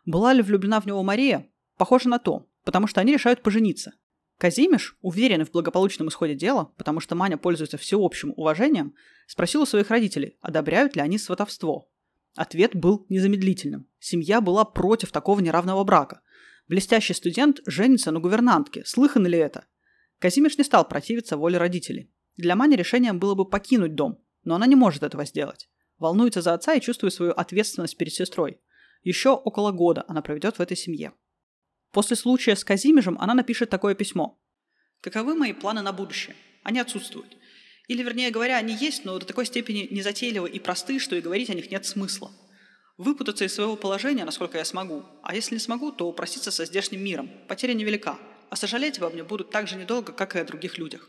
Была 0.05 0.33
ли 0.33 0.43
влюблена 0.43 0.79
в 0.79 0.85
него 0.85 1.01
Мария? 1.01 1.49
Похоже 1.77 2.09
на 2.09 2.19
то, 2.19 2.47
потому 2.63 2.85
что 2.85 3.01
они 3.01 3.11
решают 3.11 3.41
пожениться. 3.41 3.93
Казимиш, 4.37 4.95
уверенный 5.01 5.45
в 5.45 5.51
благополучном 5.51 6.09
исходе 6.09 6.35
дела, 6.35 6.71
потому 6.77 6.99
что 6.99 7.15
Маня 7.15 7.37
пользуется 7.37 7.79
всеобщим 7.79 8.35
уважением, 8.37 8.93
спросил 9.25 9.63
у 9.63 9.65
своих 9.65 9.89
родителей, 9.89 10.37
одобряют 10.41 10.95
ли 10.95 11.01
они 11.01 11.17
сватовство. 11.17 11.89
Ответ 12.35 12.75
был 12.75 13.07
незамедлительным. 13.09 13.87
Семья 13.97 14.41
была 14.41 14.63
против 14.63 15.11
такого 15.11 15.39
неравного 15.39 15.83
брака. 15.83 16.21
Блестящий 16.69 17.15
студент 17.15 17.61
женится 17.65 18.11
на 18.11 18.19
гувернантке. 18.19 18.85
Слыхано 18.85 19.25
ли 19.25 19.39
это? 19.39 19.65
Казимиш 20.19 20.57
не 20.59 20.63
стал 20.63 20.87
противиться 20.87 21.35
воле 21.35 21.57
родителей. 21.57 22.13
Для 22.37 22.55
Мани 22.55 22.75
решением 22.75 23.19
было 23.19 23.33
бы 23.33 23.49
покинуть 23.49 23.95
дом, 23.95 24.23
но 24.43 24.53
она 24.53 24.67
не 24.67 24.75
может 24.75 25.01
этого 25.01 25.25
сделать. 25.25 25.67
Волнуется 25.97 26.43
за 26.43 26.53
отца 26.53 26.75
и 26.75 26.81
чувствует 26.81 27.13
свою 27.13 27.31
ответственность 27.31 27.97
перед 27.97 28.13
сестрой. 28.13 28.61
Еще 29.01 29.31
около 29.31 29.71
года 29.71 30.05
она 30.07 30.21
проведет 30.21 30.57
в 30.57 30.61
этой 30.61 30.77
семье. 30.77 31.13
После 31.91 32.15
случая 32.15 32.55
с 32.55 32.63
Казимежем 32.63 33.17
она 33.19 33.33
напишет 33.33 33.71
такое 33.71 33.95
письмо. 33.95 34.39
«Каковы 35.01 35.33
мои 35.33 35.53
планы 35.53 35.81
на 35.81 35.91
будущее? 35.91 36.35
Они 36.61 36.79
отсутствуют. 36.79 37.35
Или, 37.87 38.03
вернее 38.03 38.29
говоря, 38.29 38.57
они 38.57 38.75
есть, 38.75 39.05
но 39.05 39.17
до 39.17 39.25
такой 39.25 39.47
степени 39.47 39.87
незатейливы 39.89 40.47
и 40.47 40.59
просты, 40.59 40.99
что 40.99 41.15
и 41.15 41.21
говорить 41.21 41.49
о 41.49 41.55
них 41.55 41.71
нет 41.71 41.87
смысла. 41.87 42.31
Выпутаться 42.99 43.45
из 43.45 43.53
своего 43.53 43.77
положения, 43.77 44.25
насколько 44.25 44.57
я 44.57 44.65
смогу, 44.65 45.05
а 45.23 45.33
если 45.33 45.55
не 45.55 45.61
смогу, 45.61 45.93
то 45.93 46.05
упроститься 46.05 46.51
со 46.51 46.65
здешним 46.65 47.01
миром. 47.01 47.31
Потеря 47.47 47.73
невелика, 47.73 48.19
а 48.49 48.57
сожалеть 48.57 48.97
обо 48.97 49.09
мне 49.09 49.23
будут 49.23 49.51
так 49.51 49.69
же 49.69 49.77
недолго, 49.77 50.11
как 50.11 50.35
и 50.35 50.39
о 50.39 50.43
других 50.43 50.77
людях. 50.77 51.07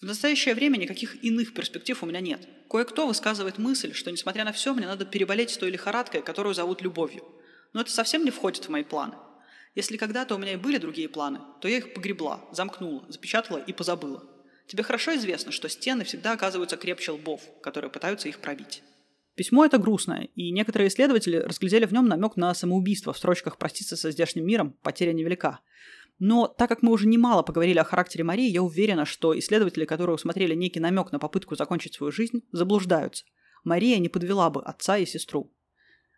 В 0.00 0.04
настоящее 0.04 0.54
время 0.54 0.76
никаких 0.76 1.24
иных 1.24 1.52
перспектив 1.52 2.00
у 2.00 2.06
меня 2.06 2.20
нет. 2.20 2.48
Кое-кто 2.70 3.08
высказывает 3.08 3.58
мысль, 3.58 3.92
что, 3.92 4.12
несмотря 4.12 4.44
на 4.44 4.52
все, 4.52 4.72
мне 4.72 4.86
надо 4.86 5.04
переболеть 5.04 5.58
той 5.58 5.70
лихорадкой, 5.70 6.22
которую 6.22 6.54
зовут 6.54 6.80
любовью. 6.80 7.24
Но 7.72 7.80
это 7.80 7.90
совсем 7.90 8.24
не 8.24 8.30
входит 8.30 8.64
в 8.64 8.68
мои 8.68 8.84
планы. 8.84 9.16
Если 9.74 9.96
когда-то 9.96 10.36
у 10.36 10.38
меня 10.38 10.52
и 10.52 10.56
были 10.56 10.78
другие 10.78 11.08
планы, 11.08 11.40
то 11.60 11.66
я 11.66 11.78
их 11.78 11.92
погребла, 11.92 12.44
замкнула, 12.52 13.04
запечатала 13.08 13.58
и 13.58 13.72
позабыла. 13.72 14.22
Тебе 14.68 14.84
хорошо 14.84 15.16
известно, 15.16 15.50
что 15.50 15.68
стены 15.68 16.04
всегда 16.04 16.30
оказываются 16.30 16.76
крепче 16.76 17.10
лбов, 17.10 17.42
которые 17.62 17.90
пытаются 17.90 18.28
их 18.28 18.38
пробить. 18.38 18.84
Письмо 19.36 19.66
это 19.66 19.76
грустное, 19.76 20.30
и 20.34 20.50
некоторые 20.50 20.88
исследователи 20.88 21.36
разглядели 21.36 21.84
в 21.84 21.92
нем 21.92 22.08
намек 22.08 22.36
на 22.36 22.54
самоубийство 22.54 23.12
в 23.12 23.18
строчках 23.18 23.58
«Проститься 23.58 23.94
со 23.94 24.10
здешним 24.10 24.46
миром, 24.46 24.74
потеря 24.82 25.12
невелика». 25.12 25.60
Но 26.18 26.48
так 26.48 26.70
как 26.70 26.80
мы 26.82 26.90
уже 26.90 27.06
немало 27.06 27.42
поговорили 27.42 27.78
о 27.78 27.84
характере 27.84 28.24
Марии, 28.24 28.48
я 28.48 28.62
уверена, 28.62 29.04
что 29.04 29.38
исследователи, 29.38 29.84
которые 29.84 30.14
усмотрели 30.14 30.54
некий 30.54 30.80
намек 30.80 31.12
на 31.12 31.18
попытку 31.18 31.54
закончить 31.54 31.92
свою 31.92 32.10
жизнь, 32.10 32.44
заблуждаются. 32.50 33.26
Мария 33.62 33.98
не 33.98 34.08
подвела 34.08 34.48
бы 34.48 34.62
отца 34.62 34.96
и 34.96 35.04
сестру. 35.04 35.52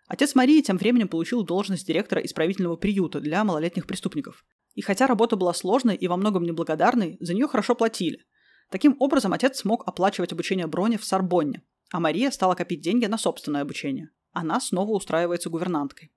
Отец 0.07 0.37
Марии 0.37 0.63
тем 0.63 0.79
временем 0.79 1.09
получил 1.09 1.43
должность 1.43 1.89
директора 1.89 2.21
исправительного 2.25 2.77
приюта 2.77 3.21
для 3.21 3.43
малолетних 3.43 3.89
преступников. 3.89 4.45
И 4.75 4.81
хотя 4.81 5.09
работа 5.09 5.35
была 5.35 5.53
сложной 5.53 5.97
и 5.97 6.07
во 6.07 6.17
многом 6.17 6.45
неблагодарной, 6.45 7.17
за 7.19 7.35
нее 7.35 7.49
хорошо 7.49 7.75
платили. 7.75 8.25
Таким 8.71 8.95
образом, 9.01 9.33
отец 9.33 9.59
смог 9.59 9.83
оплачивать 9.89 10.33
обучение 10.33 10.69
Брони 10.69 10.97
в 10.97 11.05
Сорбонне, 11.05 11.63
а 11.91 12.01
Мария 12.01 12.31
стала 12.31 12.55
копить 12.55 12.81
деньги 12.81 13.07
на 13.07 13.19
собственное 13.19 13.63
обучение. 13.63 14.11
Она 14.33 14.61
снова 14.61 14.93
устраивается 14.93 15.51
гувернанткой. 15.51 16.13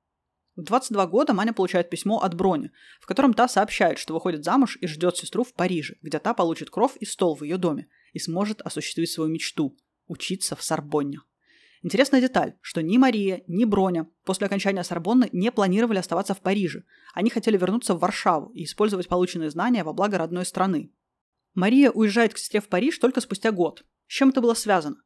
В 0.56 0.64
22 0.64 1.08
года 1.08 1.34
Маня 1.34 1.54
получает 1.54 1.90
письмо 1.90 2.20
от 2.20 2.34
Брони, 2.34 2.72
в 3.00 3.06
котором 3.06 3.34
та 3.34 3.48
сообщает, 3.48 3.98
что 3.98 4.14
выходит 4.14 4.44
замуж 4.44 4.78
и 4.82 4.88
ждет 4.88 5.16
сестру 5.16 5.44
в 5.44 5.54
Париже, 5.54 5.96
где 6.02 6.20
та 6.20 6.34
получит 6.34 6.70
кров 6.70 6.98
и 6.98 7.06
стол 7.06 7.36
в 7.36 7.44
ее 7.44 7.58
доме 7.58 7.88
и 8.12 8.20
сможет 8.20 8.62
осуществить 8.62 9.10
свою 9.10 9.32
мечту– 9.32 9.78
учиться 10.08 10.58
в 10.58 10.64
Сорбонне. 10.64 11.20
Интересная 11.84 12.22
деталь, 12.22 12.56
что 12.62 12.84
ни 12.84 12.98
Мария, 12.98 13.44
ни 13.48 13.66
Броня 13.66 14.08
после 14.24 14.46
окончания 14.46 14.84
Сорбонны 14.84 15.30
не 15.32 15.52
планировали 15.52 15.98
оставаться 15.98 16.36
в 16.36 16.42
Париже. 16.42 16.84
Они 17.14 17.30
хотели 17.30 17.58
вернуться 17.58 17.96
в 17.96 18.00
Варшаву 18.00 18.52
и 18.52 18.66
использовать 18.66 19.08
полученные 19.08 19.50
знания 19.50 19.84
во 19.84 19.94
благо 19.94 20.18
родной 20.18 20.46
страны. 20.46 20.94
Мария 21.56 21.90
уезжает 21.90 22.34
к 22.34 22.38
сестре 22.38 22.60
в 22.60 22.68
Париж 22.68 23.00
только 23.00 23.20
спустя 23.20 23.52
год. 23.52 23.84
С 24.08 24.14
чем 24.14 24.30
это 24.30 24.42
было 24.42 24.54
связано? 24.54 24.98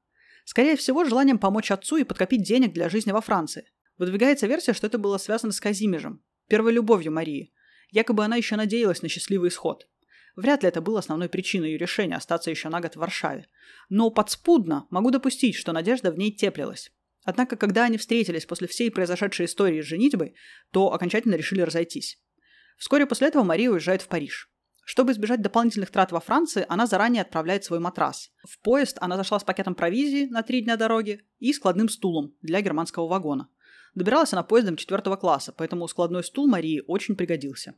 Скорее 0.46 0.78
всего, 0.78 1.04
желанием 1.04 1.40
помочь 1.40 1.72
отцу 1.72 1.98
и 1.98 2.04
подкопить 2.04 2.44
денег 2.44 2.72
для 2.72 2.88
жизни 2.88 3.12
во 3.12 3.20
Франции. 3.20 3.70
Выдвигается 3.98 4.48
версия, 4.48 4.74
что 4.74 4.88
это 4.88 4.98
было 4.98 5.18
связано 5.18 5.52
с 5.52 5.60
Казимежем, 5.60 6.24
первой 6.48 6.72
любовью 6.72 7.12
Марии. 7.12 7.52
Якобы 7.90 8.24
она 8.24 8.36
еще 8.36 8.56
надеялась 8.56 9.02
на 9.02 9.10
счастливый 9.10 9.50
исход. 9.50 9.88
Вряд 10.36 10.64
ли 10.64 10.70
это 10.70 10.82
было 10.82 11.00
основной 11.00 11.30
причиной 11.30 11.72
ее 11.72 11.78
решения 11.78 12.16
остаться 12.16 12.52
еще 12.52 12.70
на 12.70 12.80
год 12.80 12.94
в 12.94 13.00
Варшаве. 13.00 13.48
Но 13.90 14.12
подспудно 14.12 14.86
могу 14.92 15.10
допустить, 15.10 15.56
что 15.56 15.72
надежда 15.72 16.12
в 16.12 16.18
ней 16.18 16.32
теплилась. 16.32 16.92
Однако, 17.24 17.56
когда 17.56 17.86
они 17.86 17.98
встретились 17.98 18.46
после 18.46 18.68
всей 18.68 18.92
произошедшей 18.92 19.48
истории 19.48 19.82
с 19.82 19.86
женитьбой, 19.86 20.36
то 20.72 20.94
окончательно 20.94 21.36
решили 21.36 21.62
разойтись. 21.62 22.22
Вскоре 22.78 23.08
после 23.08 23.30
этого 23.30 23.44
Мария 23.44 23.72
уезжает 23.72 24.04
в 24.04 24.08
Париж. 24.08 24.52
Чтобы 24.86 25.14
избежать 25.14 25.42
дополнительных 25.42 25.90
трат 25.90 26.12
во 26.12 26.20
Франции, 26.20 26.64
она 26.70 26.86
заранее 26.86 27.24
отправляет 27.24 27.64
свой 27.64 27.80
матрас. 27.80 28.32
В 28.48 28.60
поезд 28.60 28.98
она 29.02 29.18
зашла 29.18 29.40
с 29.40 29.44
пакетом 29.44 29.74
провизии 29.74 30.28
на 30.28 30.44
три 30.44 30.62
дня 30.62 30.78
дороги 30.78 31.26
и 31.40 31.52
складным 31.54 31.90
стулом 31.90 32.36
для 32.44 32.62
германского 32.62 33.08
вагона. 33.08 33.50
Добиралась 33.96 34.32
она 34.34 34.44
поездом 34.44 34.76
четвертого 34.78 35.16
класса, 35.16 35.54
поэтому 35.58 35.88
складной 35.88 36.24
стул 36.24 36.48
Марии 36.48 36.84
очень 36.86 37.16
пригодился. 37.16 37.74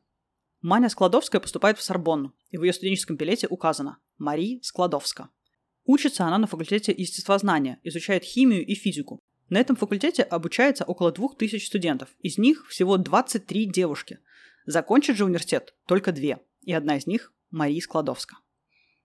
Маня 0.62 0.90
Складовская 0.90 1.40
поступает 1.40 1.78
в 1.78 1.84
Сорбонну, 1.84 2.36
и 2.50 2.58
в 2.58 2.64
ее 2.64 2.74
студенческом 2.74 3.16
билете 3.16 3.48
указано 3.48 4.00
«Мария 4.18 4.60
Складовска». 4.62 5.30
Учится 5.86 6.26
она 6.26 6.38
на 6.38 6.48
факультете 6.48 6.92
естествознания, 6.92 7.80
изучает 7.84 8.24
химию 8.24 8.66
и 8.66 8.76
физику. 8.76 9.22
На 9.48 9.60
этом 9.60 9.78
факультете 9.78 10.24
обучается 10.24 10.84
около 10.84 11.14
2000 11.14 11.64
студентов, 11.64 12.10
из 12.20 12.38
них 12.38 12.68
всего 12.68 12.98
23 12.98 13.66
девушки. 13.68 14.20
Закончит 14.66 15.16
же 15.16 15.24
университет 15.24 15.74
только 15.86 16.12
две, 16.12 16.40
и 16.68 16.74
одна 16.74 16.98
из 16.98 17.08
них– 17.08 17.32
Мария 17.50 17.82
Складовска. 17.82 18.36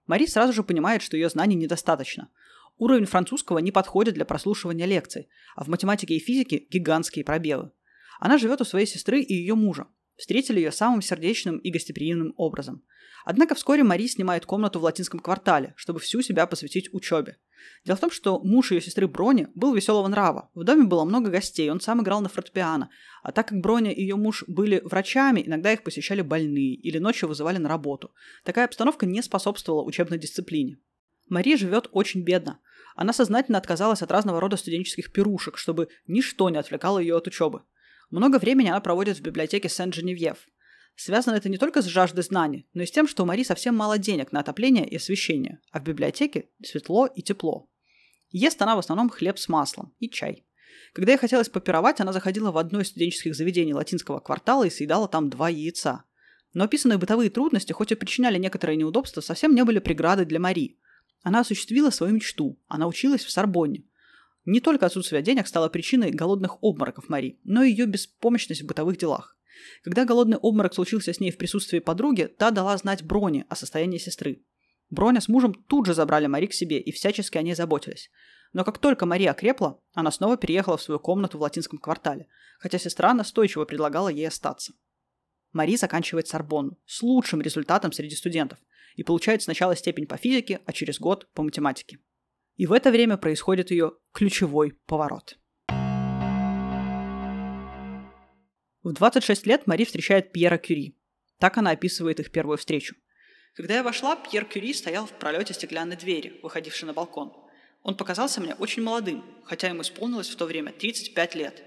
Мари 0.09 0.27
сразу 0.27 0.53
же 0.53 0.65
понимает, 0.65 1.01
что 1.01 1.17
ее 1.17 1.29
знаний 1.29 1.55
недостаточно. 1.55 2.29
Уровень 2.77 3.07
французского 3.07 3.59
не 3.59 3.71
подходит 3.71 4.15
для 4.15 4.25
прослушивания 4.25 4.85
лекций, 4.85 5.29
а 5.55 5.63
в 5.63 5.69
математике 5.69 6.17
и 6.17 6.19
физике 6.19 6.67
гигантские 6.69 7.25
пробелы. 7.25 7.71
Она 8.19 8.37
живет 8.37 8.61
у 8.61 8.65
своей 8.65 8.87
сестры 8.87 9.21
и 9.21 9.33
ее 9.33 9.55
мужа, 9.55 9.87
встретили 10.17 10.59
ее 10.59 10.73
самым 10.73 11.03
сердечным 11.03 11.59
и 11.59 11.71
гостеприимным 11.71 12.35
образом. 12.37 12.83
Однако 13.25 13.55
вскоре 13.55 13.85
Мари 13.85 14.09
снимает 14.09 14.45
комнату 14.45 14.81
в 14.81 14.83
латинском 14.83 15.21
квартале, 15.21 15.73
чтобы 15.77 16.01
всю 16.01 16.21
себя 16.21 16.47
посвятить 16.47 16.93
учебе. 16.93 17.39
Дело 17.85 17.97
в 17.97 18.01
том, 18.01 18.11
что 18.11 18.41
муж 18.41 18.73
ее 18.73 18.81
сестры 18.81 19.09
Брони 19.09 19.49
был 19.55 19.75
веселого 19.75 20.09
нрава. 20.09 20.51
В 20.55 20.65
доме 20.65 20.85
было 20.85 21.05
много 21.05 21.31
гостей, 21.31 21.71
он 21.71 21.81
сам 21.81 22.03
играл 22.03 22.21
на 22.21 22.29
фортепиано. 22.29 22.91
А 23.23 23.33
так 23.33 23.49
как 23.49 23.61
Броня 23.61 23.93
и 23.93 24.01
ее 24.01 24.17
муж 24.17 24.45
были 24.47 24.81
врачами, 24.85 25.43
иногда 25.45 25.73
их 25.73 25.83
посещали 25.83 26.23
больные 26.23 26.75
или 26.75 26.99
ночью 26.99 27.29
вызывали 27.29 27.59
на 27.59 27.69
работу. 27.69 28.13
Такая 28.45 28.67
обстановка 28.67 29.07
не 29.07 29.23
способствовала 29.23 29.83
учебной 29.83 30.19
дисциплине. 30.19 30.79
Мари 31.29 31.57
живет 31.57 31.89
очень 31.93 32.23
бедно. 32.23 32.59
Она 32.95 33.13
сознательно 33.13 33.59
отказалась 33.59 34.03
от 34.03 34.13
разного 34.13 34.41
рода 34.41 34.57
студенческих 34.57 35.13
пирушек, 35.13 35.57
чтобы 35.57 35.89
ничто 36.07 36.51
не 36.51 36.59
отвлекало 36.59 36.99
ее 36.99 37.17
от 37.17 37.27
учебы. 37.27 37.63
Много 38.11 38.39
времени 38.39 38.69
она 38.69 38.81
проводит 38.81 39.19
в 39.19 39.23
библиотеке 39.23 39.69
Сент-Женевьев. 39.69 40.47
Связано 40.95 41.35
это 41.35 41.49
не 41.49 41.59
только 41.59 41.83
с 41.83 41.87
жаждой 41.87 42.23
знаний, 42.23 42.67
но 42.75 42.83
и 42.83 42.87
с 42.87 42.91
тем, 42.91 43.09
что 43.09 43.23
у 43.23 43.27
Мари 43.27 43.43
совсем 43.45 43.75
мало 43.75 43.99
денег 43.99 44.33
на 44.33 44.41
отопление 44.41 44.87
и 44.87 44.97
освещение, 44.97 45.61
а 45.71 45.81
в 45.81 45.85
библиотеке 45.85 46.49
светло 46.63 47.07
и 47.07 47.23
тепло. 47.23 47.69
Ест 48.31 48.61
она 48.63 48.77
в 48.77 48.79
основном 48.79 49.11
хлеб 49.11 49.39
с 49.39 49.49
маслом 49.49 49.95
и 49.99 50.09
чай. 50.09 50.45
Когда 50.93 51.13
ей 51.13 51.19
хотелось 51.19 51.49
попировать, 51.49 52.01
она 52.01 52.13
заходила 52.13 52.51
в 52.51 52.59
одно 52.59 52.81
из 52.81 52.89
студенческих 52.89 53.35
заведений 53.35 53.75
латинского 53.75 54.21
квартала 54.21 54.65
и 54.65 54.71
съедала 54.71 55.09
там 55.09 55.31
два 55.31 55.49
яйца. 55.49 56.05
Но 56.55 56.65
описанные 56.65 56.99
бытовые 56.99 57.31
трудности, 57.31 57.73
хоть 57.73 57.93
и 57.93 57.95
причиняли 57.95 58.39
некоторые 58.39 58.77
неудобства, 58.77 59.23
совсем 59.23 59.55
не 59.55 59.65
были 59.65 59.79
преградой 59.79 60.27
для 60.27 60.39
Мари. 60.39 60.79
Она 61.23 61.41
осуществила 61.41 61.91
свою 61.91 62.15
мечту. 62.15 62.59
Она 62.69 62.87
училась 62.87 63.25
в 63.25 63.31
Сорбонне. 63.31 63.85
Не 64.45 64.61
только 64.61 64.87
отсутствие 64.87 65.23
денег 65.23 65.47
стало 65.47 65.69
причиной 65.69 66.11
голодных 66.11 66.59
обмороков 66.63 67.09
Мари, 67.09 67.39
но 67.45 67.63
и 67.63 67.71
ее 67.71 67.87
беспомощность 67.87 68.63
в 68.63 68.67
бытовых 68.67 68.99
делах. 68.99 69.37
Когда 69.83 70.05
голодный 70.05 70.37
обморок 70.37 70.75
случился 70.75 71.13
с 71.13 71.21
ней 71.21 71.31
в 71.31 71.39
присутствии 71.39 71.79
подруги, 71.79 72.27
та 72.27 72.51
дала 72.51 72.77
знать 72.77 73.03
Броне 73.03 73.47
о 73.49 73.57
состоянии 73.57 73.99
сестры. 73.99 74.45
Броня 74.91 75.21
с 75.21 75.29
мужем 75.29 75.55
тут 75.55 75.87
же 75.87 75.95
забрали 75.95 76.27
Мари 76.27 76.47
к 76.47 76.55
себе 76.55 76.79
и 76.79 76.93
всячески 76.93 77.39
о 77.39 77.43
ней 77.43 77.55
заботились. 77.55 78.11
Но 78.53 78.65
как 78.65 78.79
только 78.79 79.07
Мария 79.07 79.31
окрепла, 79.31 79.81
она 79.95 80.11
снова 80.11 80.37
переехала 80.37 80.77
в 80.77 80.83
свою 80.83 81.01
комнату 81.01 81.39
в 81.39 81.41
латинском 81.41 81.79
квартале, 81.79 82.29
хотя 82.59 82.79
сестра 82.79 83.15
настойчиво 83.15 83.65
предлагала 83.65 84.09
ей 84.09 84.29
остаться. 84.29 84.75
Мари 85.53 85.77
заканчивает 85.77 86.29
Сорбонну 86.29 86.79
с 86.87 87.03
лучшим 87.03 87.41
результатом 87.41 87.93
среди 87.93 88.15
студентов 88.17 88.59
и 88.97 89.03
получает 89.03 89.43
сначала 89.43 89.77
степень 89.77 90.07
по 90.07 90.17
физике, 90.17 90.61
а 90.67 90.73
через 90.73 90.99
год 90.99 91.29
по 91.33 91.43
математике. 91.43 91.99
И 92.57 92.67
в 92.67 92.73
это 92.73 92.91
время 92.91 93.17
происходит 93.17 93.71
ее 93.71 93.93
ключевой 94.13 94.73
поворот. 94.87 95.39
В 98.83 98.93
26 98.93 99.47
лет 99.47 99.69
Мари 99.69 99.85
встречает 99.85 100.33
Пьера 100.33 100.59
Кюри. 100.59 100.97
Так 101.39 101.57
она 101.57 101.71
описывает 101.71 102.19
их 102.19 102.33
первую 102.33 102.59
встречу. 102.59 102.97
Когда 103.55 103.75
я 103.75 103.83
вошла, 103.85 104.17
Пьер 104.17 104.45
Кюри 104.45 104.75
стоял 104.75 105.07
в 105.07 105.13
пролете 105.13 105.55
стеклянной 105.55 105.95
двери, 105.97 106.41
выходившей 106.43 106.87
на 106.87 106.93
балкон. 106.93 107.33
Он 107.85 107.97
показался 107.97 108.41
мне 108.41 108.55
очень 108.57 108.83
молодым, 108.83 109.25
хотя 109.45 109.69
ему 109.69 109.83
исполнилось 109.83 110.29
в 110.29 110.37
то 110.37 110.47
время 110.47 110.73
35 110.73 111.35
лет. 111.37 111.63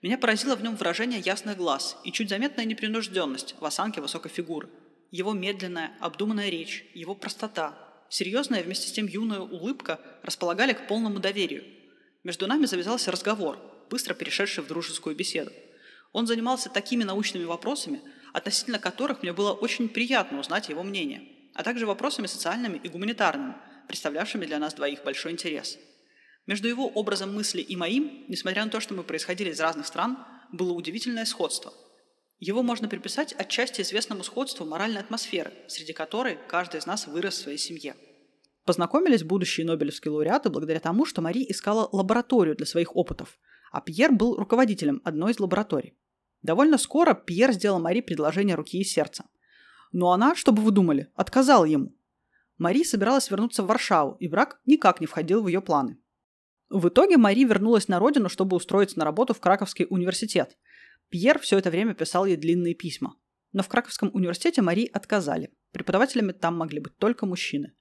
Меня 0.00 0.16
поразило 0.16 0.54
в 0.54 0.62
нем 0.62 0.76
выражение 0.76 1.18
ясных 1.18 1.56
глаз 1.56 1.98
и 2.04 2.12
чуть 2.12 2.28
заметная 2.28 2.64
непринужденность 2.64 3.56
в 3.58 3.64
осанке 3.64 4.00
высокой 4.00 4.30
фигуры. 4.30 4.68
Его 5.10 5.32
медленная, 5.32 5.96
обдуманная 5.98 6.50
речь, 6.50 6.84
его 6.94 7.16
простота, 7.16 7.76
серьезная 8.08 8.62
вместе 8.62 8.86
с 8.86 8.92
тем 8.92 9.06
юная 9.06 9.40
улыбка 9.40 9.98
располагали 10.22 10.72
к 10.72 10.86
полному 10.86 11.18
доверию. 11.18 11.64
Между 12.22 12.46
нами 12.46 12.66
завязался 12.66 13.10
разговор, 13.10 13.58
быстро 13.90 14.14
перешедший 14.14 14.62
в 14.62 14.68
дружескую 14.68 15.16
беседу. 15.16 15.50
Он 16.12 16.26
занимался 16.26 16.70
такими 16.70 17.04
научными 17.04 17.44
вопросами, 17.44 18.02
относительно 18.32 18.78
которых 18.78 19.22
мне 19.22 19.32
было 19.32 19.52
очень 19.52 19.88
приятно 19.88 20.40
узнать 20.40 20.68
его 20.68 20.82
мнение, 20.82 21.22
а 21.54 21.62
также 21.62 21.86
вопросами 21.86 22.26
социальными 22.26 22.80
и 22.82 22.88
гуманитарными, 22.88 23.56
представлявшими 23.86 24.46
для 24.46 24.58
нас 24.58 24.74
двоих 24.74 25.04
большой 25.04 25.32
интерес. 25.32 25.78
Между 26.46 26.68
его 26.68 26.88
образом 26.88 27.34
мысли 27.34 27.60
и 27.60 27.76
моим, 27.76 28.24
несмотря 28.28 28.64
на 28.64 28.70
то, 28.70 28.80
что 28.80 28.94
мы 28.94 29.02
происходили 29.02 29.50
из 29.50 29.60
разных 29.60 29.86
стран, 29.86 30.18
было 30.52 30.72
удивительное 30.72 31.24
сходство. 31.24 31.72
Его 32.38 32.62
можно 32.62 32.88
приписать 32.88 33.34
отчасти 33.34 33.82
известному 33.82 34.24
сходству 34.24 34.64
моральной 34.64 35.00
атмосферы, 35.00 35.52
среди 35.68 35.92
которой 35.92 36.38
каждый 36.48 36.78
из 36.78 36.86
нас 36.86 37.06
вырос 37.06 37.34
в 37.34 37.42
своей 37.42 37.58
семье. 37.58 37.94
Познакомились 38.64 39.22
будущие 39.22 39.66
нобелевские 39.66 40.12
лауреаты 40.12 40.48
благодаря 40.48 40.80
тому, 40.80 41.04
что 41.04 41.20
Мари 41.20 41.44
искала 41.48 41.88
лабораторию 41.92 42.56
для 42.56 42.66
своих 42.66 42.96
опытов, 42.96 43.38
а 43.70 43.80
Пьер 43.80 44.12
был 44.12 44.36
руководителем 44.36 45.00
одной 45.04 45.32
из 45.32 45.40
лабораторий. 45.40 45.94
Довольно 46.42 46.78
скоро 46.78 47.14
Пьер 47.14 47.52
сделал 47.52 47.80
Мари 47.80 48.00
предложение 48.00 48.56
руки 48.56 48.78
и 48.78 48.84
сердца. 48.84 49.24
Но 49.92 50.12
она, 50.12 50.34
что 50.34 50.52
бы 50.52 50.62
вы 50.62 50.70
думали, 50.70 51.08
отказала 51.14 51.64
ему. 51.64 51.94
Мари 52.58 52.84
собиралась 52.84 53.30
вернуться 53.30 53.62
в 53.62 53.66
Варшаву, 53.66 54.16
и 54.20 54.28
брак 54.28 54.60
никак 54.66 55.00
не 55.00 55.06
входил 55.06 55.42
в 55.42 55.48
ее 55.48 55.60
планы. 55.60 55.98
В 56.68 56.88
итоге 56.88 57.16
Мари 57.16 57.44
вернулась 57.44 57.88
на 57.88 57.98
родину, 57.98 58.28
чтобы 58.28 58.56
устроиться 58.56 58.98
на 58.98 59.04
работу 59.04 59.34
в 59.34 59.40
Краковский 59.40 59.86
университет. 59.88 60.56
Пьер 61.08 61.38
все 61.38 61.58
это 61.58 61.70
время 61.70 61.94
писал 61.94 62.26
ей 62.26 62.36
длинные 62.36 62.74
письма. 62.74 63.16
Но 63.52 63.62
в 63.62 63.68
Краковском 63.68 64.10
университете 64.12 64.62
Мари 64.62 64.88
отказали. 64.92 65.50
Преподавателями 65.72 66.32
там 66.32 66.56
могли 66.56 66.78
быть 66.78 66.96
только 66.96 67.26
мужчины. 67.26 67.72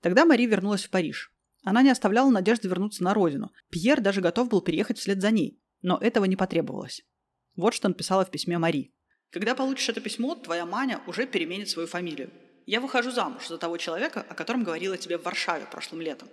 Тогда 0.00 0.24
Мари 0.24 0.46
вернулась 0.46 0.84
в 0.84 0.90
Париж. 0.90 1.32
Она 1.66 1.82
не 1.82 1.90
оставляла 1.90 2.30
надежды 2.30 2.68
вернуться 2.68 3.02
на 3.02 3.12
родину. 3.12 3.50
Пьер 3.70 4.00
даже 4.00 4.20
готов 4.20 4.48
был 4.48 4.60
переехать 4.60 4.98
вслед 4.98 5.20
за 5.20 5.32
ней. 5.32 5.60
Но 5.82 5.98
этого 5.98 6.24
не 6.24 6.36
потребовалось. 6.36 7.02
Вот 7.56 7.74
что 7.74 7.88
написала 7.88 8.24
в 8.24 8.30
письме 8.30 8.56
Мари. 8.56 8.94
«Когда 9.30 9.56
получишь 9.56 9.88
это 9.88 10.00
письмо, 10.00 10.36
твоя 10.36 10.64
Маня 10.64 11.00
уже 11.08 11.26
переменит 11.26 11.68
свою 11.68 11.88
фамилию. 11.88 12.30
Я 12.66 12.80
выхожу 12.80 13.10
замуж 13.10 13.48
за 13.48 13.58
того 13.58 13.78
человека, 13.78 14.24
о 14.28 14.34
котором 14.34 14.62
говорила 14.62 14.96
тебе 14.96 15.18
в 15.18 15.24
Варшаве 15.24 15.66
прошлым 15.66 16.02
летом. 16.02 16.28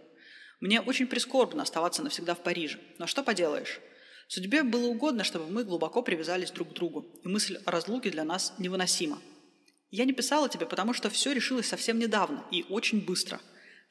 Мне 0.59 0.81
очень 0.81 1.07
прискорбно 1.07 1.63
оставаться 1.63 2.03
навсегда 2.03 2.35
в 2.35 2.43
Париже, 2.43 2.79
но 2.99 3.07
что 3.07 3.23
поделаешь? 3.23 3.79
Судьбе 4.27 4.61
было 4.61 4.85
угодно, 4.85 5.23
чтобы 5.23 5.51
мы 5.51 5.63
глубоко 5.63 6.03
привязались 6.03 6.51
друг 6.51 6.69
к 6.69 6.73
другу, 6.73 7.11
и 7.23 7.27
мысль 7.27 7.57
о 7.65 7.71
разлуке 7.71 8.11
для 8.11 8.23
нас 8.23 8.53
невыносима. 8.59 9.19
Я 9.89 10.05
не 10.05 10.13
писала 10.13 10.47
тебе, 10.47 10.67
потому 10.67 10.93
что 10.93 11.09
все 11.09 11.33
решилось 11.33 11.67
совсем 11.67 11.97
недавно 11.97 12.45
и 12.51 12.67
очень 12.69 13.03
быстро. 13.03 13.41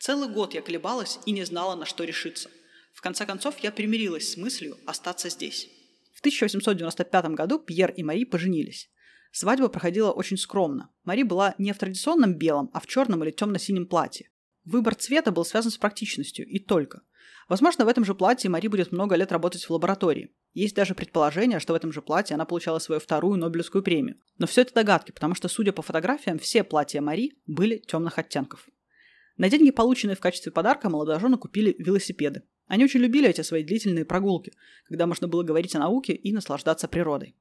Целый 0.02 0.28
год 0.28 0.52
я 0.52 0.62
колебалась 0.62 1.20
и 1.26 1.30
не 1.30 1.44
знала, 1.44 1.76
на 1.76 1.86
что 1.86 2.02
решиться. 2.02 2.50
В 2.92 3.00
конце 3.00 3.24
концов, 3.24 3.60
я 3.60 3.70
примирилась 3.70 4.32
с 4.32 4.36
мыслью 4.36 4.76
остаться 4.84 5.28
здесь. 5.30 5.68
1895 6.22 7.26
году 7.34 7.58
Пьер 7.58 7.90
и 7.90 8.04
Мари 8.04 8.24
поженились. 8.24 8.88
Свадьба 9.32 9.68
проходила 9.68 10.12
очень 10.12 10.36
скромно. 10.36 10.88
Мари 11.02 11.24
была 11.24 11.56
не 11.58 11.72
в 11.72 11.78
традиционном 11.78 12.34
белом, 12.34 12.70
а 12.72 12.80
в 12.80 12.86
черном 12.86 13.24
или 13.24 13.32
темно-синем 13.32 13.86
платье. 13.86 14.30
Выбор 14.64 14.94
цвета 14.94 15.32
был 15.32 15.44
связан 15.44 15.72
с 15.72 15.78
практичностью, 15.78 16.46
и 16.46 16.60
только. 16.60 17.02
Возможно, 17.48 17.84
в 17.84 17.88
этом 17.88 18.04
же 18.04 18.14
платье 18.14 18.48
Мари 18.48 18.68
будет 18.68 18.92
много 18.92 19.16
лет 19.16 19.32
работать 19.32 19.64
в 19.64 19.70
лаборатории. 19.70 20.30
Есть 20.54 20.76
даже 20.76 20.94
предположение, 20.94 21.58
что 21.58 21.72
в 21.72 21.76
этом 21.76 21.92
же 21.92 22.02
платье 22.02 22.34
она 22.34 22.44
получала 22.44 22.78
свою 22.78 23.00
вторую 23.00 23.38
Нобелевскую 23.38 23.82
премию. 23.82 24.16
Но 24.38 24.46
все 24.46 24.60
это 24.60 24.74
догадки, 24.74 25.10
потому 25.10 25.34
что, 25.34 25.48
судя 25.48 25.72
по 25.72 25.82
фотографиям, 25.82 26.38
все 26.38 26.62
платья 26.62 27.00
Мари 27.00 27.34
были 27.46 27.78
темных 27.78 28.18
оттенков. 28.18 28.68
На 29.42 29.50
деньги, 29.50 29.72
полученные 29.72 30.14
в 30.14 30.20
качестве 30.20 30.52
подарка, 30.52 30.88
молодожены 30.88 31.36
купили 31.36 31.74
велосипеды. 31.76 32.44
Они 32.68 32.84
очень 32.84 33.00
любили 33.00 33.28
эти 33.28 33.40
свои 33.40 33.64
длительные 33.64 34.04
прогулки, 34.04 34.52
когда 34.84 35.08
можно 35.08 35.26
было 35.26 35.42
говорить 35.42 35.74
о 35.74 35.80
науке 35.80 36.12
и 36.12 36.32
наслаждаться 36.32 36.86
природой. 36.86 37.34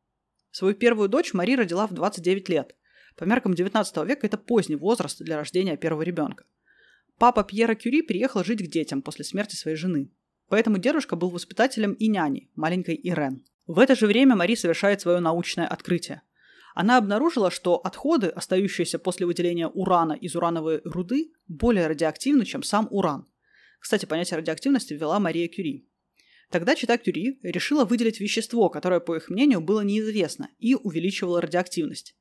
Свою 0.49 0.73
первую 0.73 1.09
дочь 1.09 1.31
Мари 1.33 1.55
родила 1.55 1.85
в 1.85 1.93
29 1.93 2.49
лет. 2.49 2.75
По 3.17 3.25
меркам 3.25 3.53
19 3.53 3.97
века 4.07 4.25
это 4.25 4.39
поздний 4.39 4.77
возраст 4.77 5.21
для 5.21 5.37
рождения 5.37 5.77
первого 5.77 6.01
ребенка. 6.01 6.45
Папа 7.19 7.43
Пьера 7.43 7.75
Кюри 7.75 8.01
приехал 8.01 8.43
жить 8.43 8.63
к 8.63 8.71
детям 8.71 9.03
после 9.03 9.23
смерти 9.23 9.55
своей 9.55 9.77
жены. 9.77 10.09
Поэтому 10.49 10.79
дедушка 10.79 11.15
был 11.15 11.29
воспитателем 11.29 11.93
и 11.93 12.07
няней, 12.07 12.49
маленькой 12.55 12.95
Ирен. 12.95 13.45
В 13.67 13.77
это 13.77 13.95
же 13.95 14.07
время 14.07 14.35
Мари 14.35 14.55
совершает 14.55 15.01
свое 15.01 15.19
научное 15.19 15.67
открытие. 15.67 16.23
Она 16.73 16.97
обнаружила, 16.97 17.51
что 17.51 17.75
отходы, 17.75 18.27
остающиеся 18.27 18.99
после 18.99 19.25
выделения 19.25 19.67
урана 19.67 20.13
из 20.13 20.35
урановой 20.35 20.81
руды, 20.83 21.31
более 21.47 21.87
радиоактивны, 21.87 22.45
чем 22.45 22.63
сам 22.63 22.87
уран. 22.91 23.27
Кстати, 23.79 24.05
понятие 24.05 24.37
радиоактивности 24.37 24.93
ввела 24.93 25.19
Мария 25.19 25.47
Кюри. 25.47 25.87
Тогда 26.49 26.75
чита 26.75 26.97
Кюри 26.97 27.39
решила 27.43 27.85
выделить 27.85 28.19
вещество, 28.19 28.69
которое, 28.69 28.99
по 28.99 29.15
их 29.15 29.29
мнению, 29.29 29.61
было 29.61 29.81
неизвестно 29.81 30.49
и 30.59 30.75
увеличивало 30.75 31.41
радиоактивность. 31.41 32.15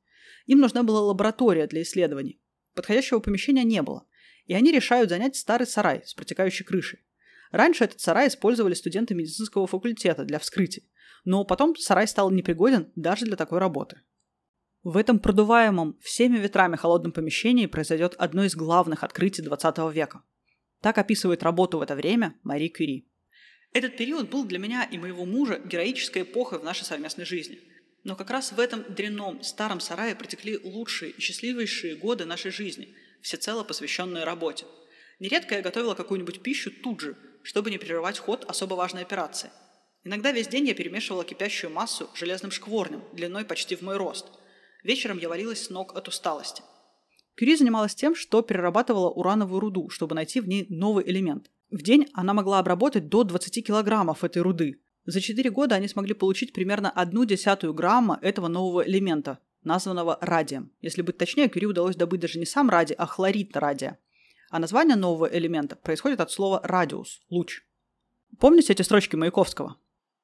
Им 0.47 0.59
нужна 0.59 0.83
была 0.83 1.01
лаборатория 1.01 1.67
для 1.67 1.81
исследований. 1.81 2.41
Подходящего 2.73 3.19
помещения 3.19 3.63
не 3.63 3.81
было, 3.81 4.05
и 4.45 4.53
они 4.53 4.71
решают 4.71 5.09
занять 5.09 5.35
старый 5.35 5.67
сарай 5.67 6.01
с 6.05 6.13
протекающей 6.13 6.65
крышей. 6.65 6.99
Раньше 7.51 7.83
этот 7.83 7.99
сарай 7.99 8.29
использовали 8.29 8.73
студенты 8.73 9.13
медицинского 9.13 9.67
факультета 9.67 10.23
для 10.23 10.39
вскрытий, 10.39 10.89
но 11.25 11.43
потом 11.43 11.75
сарай 11.75 12.07
стал 12.07 12.31
непригоден 12.31 12.91
даже 12.95 13.25
для 13.25 13.35
такой 13.35 13.59
работы. 13.59 14.01
В 14.83 14.97
этом 14.97 15.19
продуваемом 15.19 15.99
всеми 16.01 16.39
ветрами 16.39 16.75
холодном 16.75 17.11
помещении 17.11 17.67
произойдет 17.67 18.15
одно 18.17 18.45
из 18.45 18.55
главных 18.55 19.03
открытий 19.03 19.43
20 19.43 19.77
века. 19.93 20.23
Так 20.81 20.97
описывает 20.97 21.43
работу 21.43 21.77
в 21.77 21.81
это 21.81 21.95
время 21.95 22.35
Мари 22.41 22.67
Кюри. 22.67 23.07
Этот 23.73 23.95
период 23.95 24.29
был 24.31 24.43
для 24.43 24.57
меня 24.57 24.83
и 24.83 24.97
моего 24.97 25.25
мужа 25.25 25.59
героической 25.63 26.23
эпохой 26.23 26.57
в 26.57 26.63
нашей 26.63 26.83
совместной 26.83 27.25
жизни. 27.25 27.59
Но 28.03 28.15
как 28.15 28.31
раз 28.31 28.51
в 28.51 28.59
этом 28.59 28.83
дрянном 28.89 29.43
старом 29.43 29.79
сарае 29.79 30.15
протекли 30.15 30.57
лучшие 30.57 31.11
и 31.11 31.21
счастливейшие 31.21 31.95
годы 31.95 32.25
нашей 32.25 32.49
жизни, 32.49 32.95
всецело 33.21 33.63
посвященные 33.63 34.23
работе. 34.23 34.65
Нередко 35.19 35.53
я 35.53 35.61
готовила 35.61 35.93
какую-нибудь 35.93 36.41
пищу 36.41 36.71
тут 36.71 37.01
же, 37.01 37.15
чтобы 37.43 37.69
не 37.69 37.77
прерывать 37.77 38.17
ход 38.17 38.45
особо 38.45 38.73
важной 38.73 39.03
операции. 39.03 39.51
Иногда 40.03 40.31
весь 40.31 40.47
день 40.47 40.67
я 40.67 40.73
перемешивала 40.73 41.23
кипящую 41.23 41.71
массу 41.71 42.09
железным 42.15 42.49
шкворнем, 42.49 43.03
длиной 43.13 43.45
почти 43.45 43.75
в 43.75 43.83
мой 43.83 43.97
рост. 43.97 44.25
Вечером 44.83 45.17
я 45.17 45.29
валилась 45.29 45.65
с 45.65 45.69
ног 45.69 45.95
от 45.95 46.07
усталости. 46.07 46.63
Кюри 47.35 47.55
занималась 47.55 47.95
тем, 47.95 48.15
что 48.15 48.41
перерабатывала 48.41 49.09
урановую 49.09 49.59
руду, 49.59 49.89
чтобы 49.89 50.15
найти 50.15 50.41
в 50.41 50.47
ней 50.47 50.65
новый 50.69 51.09
элемент. 51.09 51.49
В 51.69 51.81
день 51.81 52.07
она 52.13 52.33
могла 52.33 52.59
обработать 52.59 53.07
до 53.09 53.23
20 53.23 53.65
килограммов 53.65 54.23
этой 54.23 54.41
руды, 54.41 54.79
за 55.05 55.19
4 55.19 55.49
года 55.49 55.75
они 55.75 55.87
смогли 55.87 56.13
получить 56.13 56.53
примерно 56.53 56.91
одну 56.91 57.25
десятую 57.25 57.73
грамма 57.73 58.19
этого 58.21 58.47
нового 58.47 58.87
элемента, 58.87 59.39
названного 59.63 60.17
радием. 60.21 60.71
Если 60.81 61.01
быть 61.01 61.17
точнее, 61.17 61.49
Кюри 61.49 61.65
удалось 61.65 61.95
добыть 61.95 62.21
даже 62.21 62.39
не 62.39 62.45
сам 62.45 62.69
радий, 62.69 62.95
а 62.95 63.07
хлорид 63.07 63.57
радия. 63.57 63.97
А 64.51 64.59
название 64.59 64.95
нового 64.95 65.25
элемента 65.25 65.75
происходит 65.75 66.19
от 66.19 66.31
слова 66.31 66.59
«радиус»– 66.63 67.21
«луч». 67.29 67.63
Помните 68.39 68.73
эти 68.73 68.81
строчки 68.81 69.15
Маяковского? 69.15 69.77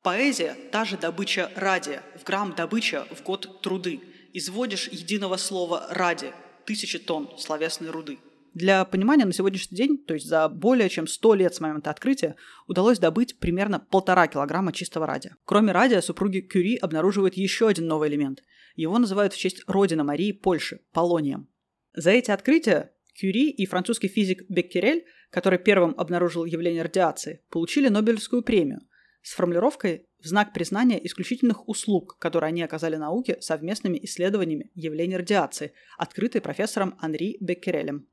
Поэзия– 0.04 0.56
та 0.72 0.86
же 0.86 0.98
добыча 0.98 1.52
радия, 1.56 2.04
в 2.16 2.24
грамм 2.24 2.54
добыча 2.56 3.08
в 3.12 3.24
год 3.24 3.62
труды. 3.62 4.02
Изводишь 4.40 4.88
единого 4.90 5.36
слова 5.38 5.88
ради, 5.90 6.32
тысячи 6.64 7.00
тонн 7.00 7.28
словесной 7.40 7.90
руды– 7.90 8.20
для 8.54 8.86
понимания, 8.86 9.26
на 9.26 9.34
сегодняшний 9.34 9.78
день, 9.78 9.98
то 10.00 10.16
есть 10.16 10.26
за 10.26 10.50
более 10.50 10.90
чем 10.90 11.06
100 11.06 11.34
лет 11.36 11.54
с 11.54 11.60
момента 11.60 11.92
открытия, 11.92 12.36
удалось 12.66 12.98
добыть 12.98 13.38
примерно 13.38 13.80
полтора 13.80 14.26
килограмма 14.28 14.74
чистого 14.74 15.06
радия. 15.06 15.36
Кроме 15.46 15.74
радия, 15.74 16.02
супруги 16.02 16.40
Кюри 16.40 16.76
обнаруживают 16.76 17.36
еще 17.36 17.68
один 17.68 17.86
новый 17.86 18.10
элемент. 18.10 18.42
Его 18.76 18.98
называют 18.98 19.34
в 19.34 19.38
честь 19.38 19.64
родины 19.68 20.04
Марии 20.04 20.32
Польши– 20.32 20.80
полонием. 20.92 21.48
За 21.94 22.10
эти 22.10 22.32
открытия 22.32 22.94
Кюри 23.20 23.52
и 23.52 23.68
французский 23.68 24.08
физик 24.08 24.44
Беккерель, 24.50 25.06
который 25.30 25.60
первым 25.60 25.94
обнаружил 25.96 26.46
явление 26.46 26.82
радиации, 26.82 27.44
получили 27.52 27.90
Нобелевскую 27.90 28.42
премию 28.42 28.82
с 29.22 29.34
формулировкой 29.34 30.07
в 30.20 30.28
знак 30.28 30.54
признания 30.54 31.04
исключительных 31.06 31.68
услуг, 31.68 32.18
которые 32.20 32.50
они 32.50 32.64
оказали 32.64 32.96
науке 32.96 33.38
совместными 33.42 34.00
исследованиями 34.04 34.72
явления 34.74 35.18
радиации, 35.18 35.74
открытой 35.98 36.42
профессором 36.42 36.98
Анри 37.00 37.38
Беккерелем. 37.40 38.08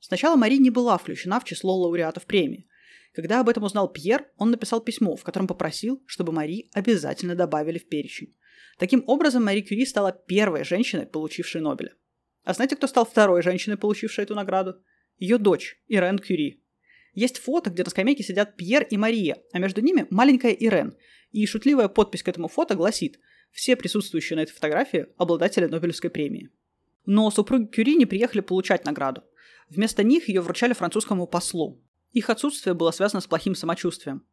Сначала 0.00 0.36
Мари 0.36 0.58
не 0.58 0.70
была 0.70 0.96
включена 0.98 1.40
в 1.40 1.44
число 1.44 1.76
лауреатов 1.76 2.26
премии. 2.26 2.68
Когда 3.14 3.40
об 3.40 3.48
этом 3.48 3.64
узнал 3.64 3.92
Пьер, 3.92 4.26
он 4.36 4.50
написал 4.50 4.80
письмо, 4.80 5.16
в 5.16 5.24
котором 5.24 5.46
попросил, 5.46 6.02
чтобы 6.06 6.32
Мари 6.32 6.70
обязательно 6.72 7.34
добавили 7.34 7.78
в 7.78 7.88
перечень. 7.88 8.36
Таким 8.78 9.02
образом, 9.06 9.44
Мари 9.44 9.60
Кюри 9.60 9.84
стала 9.86 10.12
первой 10.12 10.64
женщиной, 10.64 11.06
получившей 11.06 11.60
Нобеля. 11.60 11.94
А 12.44 12.54
знаете, 12.54 12.76
кто 12.76 12.86
стал 12.86 13.04
второй 13.04 13.42
женщиной, 13.42 13.76
получившей 13.76 14.22
эту 14.22 14.34
награду? 14.34 14.76
Ее 15.16 15.38
дочь, 15.38 15.82
Ирен 15.88 16.18
Кюри. 16.18 16.62
Есть 17.18 17.38
фото, 17.38 17.70
где 17.70 17.82
на 17.82 17.90
скамейке 17.90 18.22
сидят 18.22 18.56
Пьер 18.56 18.84
и 18.84 18.96
Мария, 18.96 19.38
а 19.52 19.58
между 19.58 19.80
ними 19.80 20.06
маленькая 20.08 20.52
Ирен. 20.52 20.94
И 21.32 21.44
шутливая 21.46 21.88
подпись 21.88 22.22
к 22.22 22.28
этому 22.28 22.46
фото 22.46 22.76
гласит 22.76 23.18
«Все 23.50 23.74
присутствующие 23.74 24.36
на 24.36 24.42
этой 24.42 24.52
фотографии– 24.52 25.08
обладатели 25.16 25.66
Нобелевской 25.66 26.10
премии». 26.10 26.50
Но 27.06 27.28
супруги 27.32 27.66
Кюри 27.66 27.96
не 27.96 28.06
приехали 28.06 28.40
получать 28.40 28.84
награду. 28.84 29.24
Вместо 29.68 30.04
них 30.04 30.28
ее 30.28 30.40
вручали 30.40 30.74
французскому 30.74 31.26
послу. 31.26 31.82
Их 32.12 32.30
отсутствие 32.30 32.74
было 32.74 32.92
связано 32.92 33.20
с 33.20 33.26
плохим 33.26 33.56
самочувствием. 33.56 34.24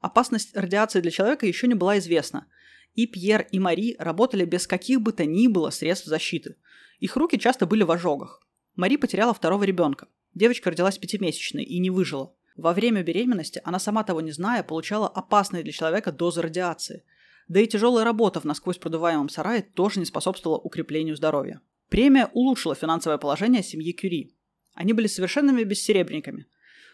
Опасность 0.00 0.56
радиации 0.56 1.00
для 1.00 1.12
человека 1.12 1.46
еще 1.46 1.68
не 1.68 1.74
была 1.74 1.98
известна. 1.98 2.48
И 2.94 3.06
Пьер, 3.06 3.46
и 3.52 3.60
Мари 3.60 3.94
работали 4.00 4.44
без 4.44 4.66
каких 4.66 5.00
бы 5.00 5.12
то 5.12 5.24
ни 5.24 5.46
было 5.46 5.70
средств 5.70 6.06
защиты. 6.06 6.56
Их 6.98 7.14
руки 7.14 7.38
часто 7.38 7.66
были 7.66 7.84
в 7.84 7.92
ожогах. 7.92 8.44
Мари 8.74 8.96
потеряла 8.96 9.32
второго 9.32 9.62
ребенка. 9.62 10.08
Девочка 10.34 10.70
родилась 10.70 10.98
пятимесячной 10.98 11.64
и 11.64 11.78
не 11.78 11.90
выжила. 11.90 12.34
Во 12.56 12.72
время 12.72 13.02
беременности 13.02 13.60
она 13.64 13.78
сама 13.78 14.04
того 14.04 14.20
не 14.20 14.32
зная 14.32 14.62
получала 14.62 15.08
опасные 15.08 15.62
для 15.62 15.72
человека 15.72 16.12
дозы 16.12 16.42
радиации. 16.42 17.04
Да 17.48 17.60
и 17.60 17.66
тяжелая 17.66 18.04
работа 18.04 18.40
в 18.40 18.44
насквозь 18.44 18.78
продуваемом 18.78 19.28
сарае 19.28 19.62
тоже 19.62 20.00
не 20.00 20.06
способствовала 20.06 20.58
укреплению 20.58 21.16
здоровья. 21.16 21.60
Премия 21.88 22.30
улучшила 22.32 22.74
финансовое 22.74 23.18
положение 23.18 23.62
семьи 23.62 23.92
Кюри. 23.92 24.34
Они 24.74 24.92
были 24.92 25.06
совершенными 25.06 25.64
бессеребренниками. 25.64 26.46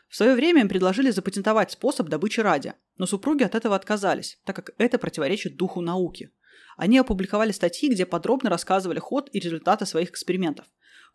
В 0.08 0.16
свое 0.16 0.34
время 0.34 0.62
им 0.62 0.68
предложили 0.68 1.10
запатентовать 1.10 1.70
способ 1.70 2.08
добычи 2.08 2.40
радия, 2.40 2.74
но 2.96 3.06
супруги 3.06 3.44
от 3.44 3.54
этого 3.54 3.76
отказались, 3.76 4.40
так 4.44 4.56
как 4.56 4.70
это 4.78 4.98
противоречит 4.98 5.56
духу 5.56 5.80
науки. 5.80 6.30
Они 6.76 6.98
опубликовали 6.98 7.52
статьи, 7.52 7.90
где 7.90 8.06
подробно 8.06 8.50
рассказывали 8.50 8.98
ход 8.98 9.28
и 9.32 9.38
результаты 9.38 9.84
своих 9.84 10.10
экспериментов. 10.10 10.66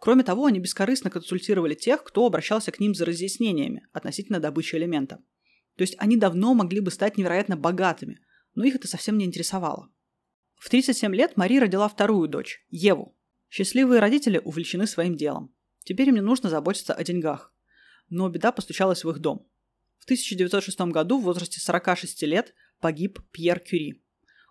Кроме 0.03 0.25
того, 0.25 0.47
они 0.47 0.59
бескорыстно 0.59 1.09
консультировали 1.09 1.75
тех, 1.75 2.03
кто 2.03 2.25
обращался 2.25 2.73
к 2.73 2.81
ним 2.81 2.93
за 2.93 3.05
разъяснениями 3.05 3.87
относительно 3.93 4.41
добычи 4.41 4.75
элемента. 4.75 5.23
То 5.77 5.83
есть 5.83 5.95
они 5.97 6.17
давно 6.17 6.53
могли 6.53 6.81
бы 6.81 6.91
стать 6.91 7.17
невероятно 7.17 7.55
богатыми, 7.55 8.19
но 8.53 8.65
их 8.65 8.75
это 8.75 8.89
совсем 8.89 9.17
не 9.17 9.23
интересовало. 9.23 9.93
В 10.55 10.67
37 10.67 11.15
лет 11.15 11.37
Мари 11.37 11.57
родила 11.57 11.87
вторую 11.87 12.27
дочь, 12.27 12.65
Еву. 12.67 13.17
Счастливые 13.49 14.01
родители 14.01 14.41
увлечены 14.43 14.87
своим 14.87 15.15
делом. 15.15 15.55
Теперь 15.85 16.09
им 16.09 16.15
не 16.15 16.21
нужно 16.21 16.49
заботиться 16.49 16.93
о 16.93 17.01
деньгах. 17.01 17.53
Но 18.09 18.27
беда 18.27 18.51
постучалась 18.51 19.05
в 19.05 19.09
их 19.09 19.19
дом. 19.19 19.47
В 19.99 20.03
1906 20.03 20.81
году 20.91 21.17
в 21.17 21.23
возрасте 21.23 21.61
46 21.61 22.23
лет 22.23 22.53
погиб 22.81 23.21
Пьер 23.31 23.61
Кюри. 23.61 24.03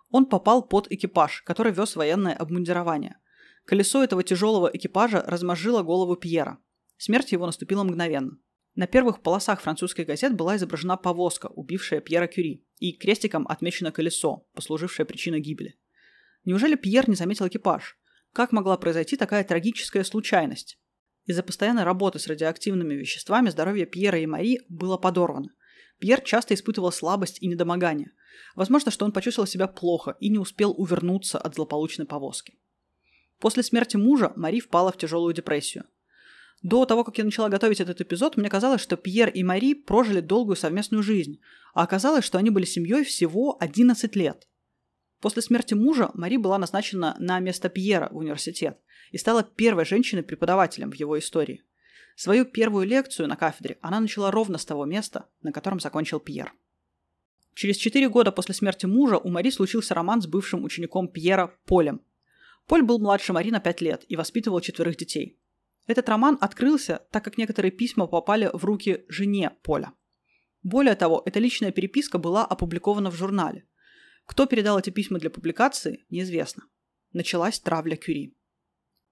Он 0.09 0.25
попал 0.25 0.67
под 0.67 0.91
экипаж, 0.91 1.43
который 1.43 1.73
вез 1.73 1.95
военное 1.95 2.33
обмундирование. 2.33 3.19
Колесо 3.65 4.03
этого 4.03 4.23
тяжелого 4.23 4.69
экипажа 4.73 5.23
размозжило 5.25 5.83
голову 5.83 6.15
Пьера. 6.15 6.59
Смерть 6.97 7.31
его 7.31 7.45
наступила 7.45 7.83
мгновенно. 7.83 8.37
На 8.75 8.87
первых 8.87 9.21
полосах 9.21 9.61
французских 9.61 10.07
газет 10.07 10.35
была 10.35 10.57
изображена 10.57 10.97
повозка, 10.97 11.47
убившая 11.47 12.01
Пьера 12.01 12.27
Кюри, 12.27 12.65
и 12.79 12.93
крестиком 12.93 13.47
отмечено 13.47 13.91
колесо, 13.91 14.47
послужившее 14.53 15.05
причиной 15.05 15.39
гибели. 15.39 15.77
Неужели 16.43 16.75
Пьер 16.75 17.07
не 17.07 17.15
заметил 17.15 17.47
экипаж? 17.47 17.97
Как 18.33 18.51
могла 18.51 18.77
произойти 18.77 19.15
такая 19.15 19.43
трагическая 19.43 20.03
случайность? 20.03 20.79
Из-за 21.25 21.43
постоянной 21.43 21.83
работы 21.83 22.19
с 22.19 22.27
радиоактивными 22.27 22.95
веществами 22.95 23.49
здоровье 23.49 23.85
Пьера 23.85 24.19
и 24.19 24.25
Мари 24.25 24.59
было 24.67 24.97
подорвано. 24.97 25.49
Пьер 25.99 26.19
часто 26.21 26.53
испытывал 26.53 26.91
слабость 26.91 27.41
и 27.41 27.47
недомогание. 27.47 28.11
Возможно, 28.55 28.91
что 28.91 29.05
он 29.05 29.13
почувствовал 29.13 29.47
себя 29.47 29.67
плохо 29.67 30.17
и 30.19 30.29
не 30.29 30.39
успел 30.39 30.73
увернуться 30.75 31.37
от 31.37 31.55
злополучной 31.55 32.07
повозки. 32.07 32.57
После 33.43 33.61
смерти 33.61 33.97
мужа 33.97 34.31
Мари 34.37 34.61
впала 34.61 34.93
в 34.93 34.97
тяжелую 34.97 35.33
депрессию. 35.33 35.83
До 36.61 36.85
того, 36.85 37.03
как 37.03 37.17
я 37.17 37.25
начала 37.25 37.49
готовить 37.49 37.81
этот 37.81 37.99
эпизод, 37.99 38.37
мне 38.37 38.49
казалось, 38.49 38.79
что 38.79 38.95
Пьер 38.95 39.27
и 39.27 39.43
Мари 39.43 39.73
прожили 39.73 40.21
долгую 40.21 40.55
совместную 40.55 41.03
жизнь, 41.03 41.41
а 41.73 41.83
оказалось, 41.83 42.23
что 42.23 42.37
они 42.37 42.51
были 42.51 42.63
семьей 42.63 43.03
всего 43.03 43.57
11 43.59 44.15
лет. 44.15 44.47
После 45.19 45.41
смерти 45.41 45.73
мужа 45.73 46.09
Мари 46.13 46.37
была 46.37 46.57
назначена 46.57 47.17
на 47.19 47.39
место 47.39 47.67
Пьера 47.67 48.07
в 48.11 48.17
университет– 48.17 48.77
и 49.11 49.17
стала 49.17 49.43
первой 49.43 49.85
женщиной-преподавателем 49.85 50.89
в 50.89 50.95
его 50.95 51.19
истории. 51.19 51.63
Свою 52.15 52.45
первую 52.45 52.87
лекцию 52.87 53.27
на 53.27 53.35
кафедре 53.35 53.77
она 53.81 53.99
начала 53.99 54.31
ровно 54.31 54.57
с 54.57 54.65
того 54.65 54.85
места, 54.85 55.27
на 55.41 55.51
котором 55.51 55.81
закончил 55.81 56.19
Пьер. 56.19 56.53
Через 57.53 57.77
четыре 57.77 58.09
года 58.09 58.31
после 58.31 58.55
смерти 58.55 58.87
мужа 58.87 59.17
у 59.17 59.29
Мари 59.29 59.51
случился 59.51 59.93
роман 59.93 60.21
с 60.21 60.27
бывшим 60.27 60.63
учеником 60.63 61.07
Пьера 61.07 61.53
Полем. 61.65 62.01
Поль 62.67 62.81
был 62.81 62.99
младше 62.99 63.33
Мари 63.33 63.51
на 63.51 63.59
пять 63.59 63.81
лет 63.81 64.05
и 64.07 64.15
воспитывал 64.15 64.61
четверых 64.61 64.97
детей. 64.97 65.39
Этот 65.85 66.07
роман 66.07 66.37
открылся, 66.39 67.05
так 67.11 67.23
как 67.23 67.37
некоторые 67.37 67.71
письма 67.71 68.07
попали 68.07 68.49
в 68.53 68.63
руки 68.63 69.03
жене 69.09 69.51
Поля. 69.63 69.93
Более 70.61 70.95
того, 70.95 71.21
эта 71.25 71.39
личная 71.39 71.71
переписка 71.71 72.17
была 72.17 72.45
опубликована 72.45 73.11
в 73.11 73.15
журнале. 73.15 73.67
Кто 74.25 74.45
передал 74.45 74.79
эти 74.79 74.89
письма 74.89 75.19
для 75.19 75.29
публикации, 75.29 76.05
неизвестно. 76.09 76.63
Началась 77.11 77.59
травля 77.59 77.97
Кюри. 77.97 78.33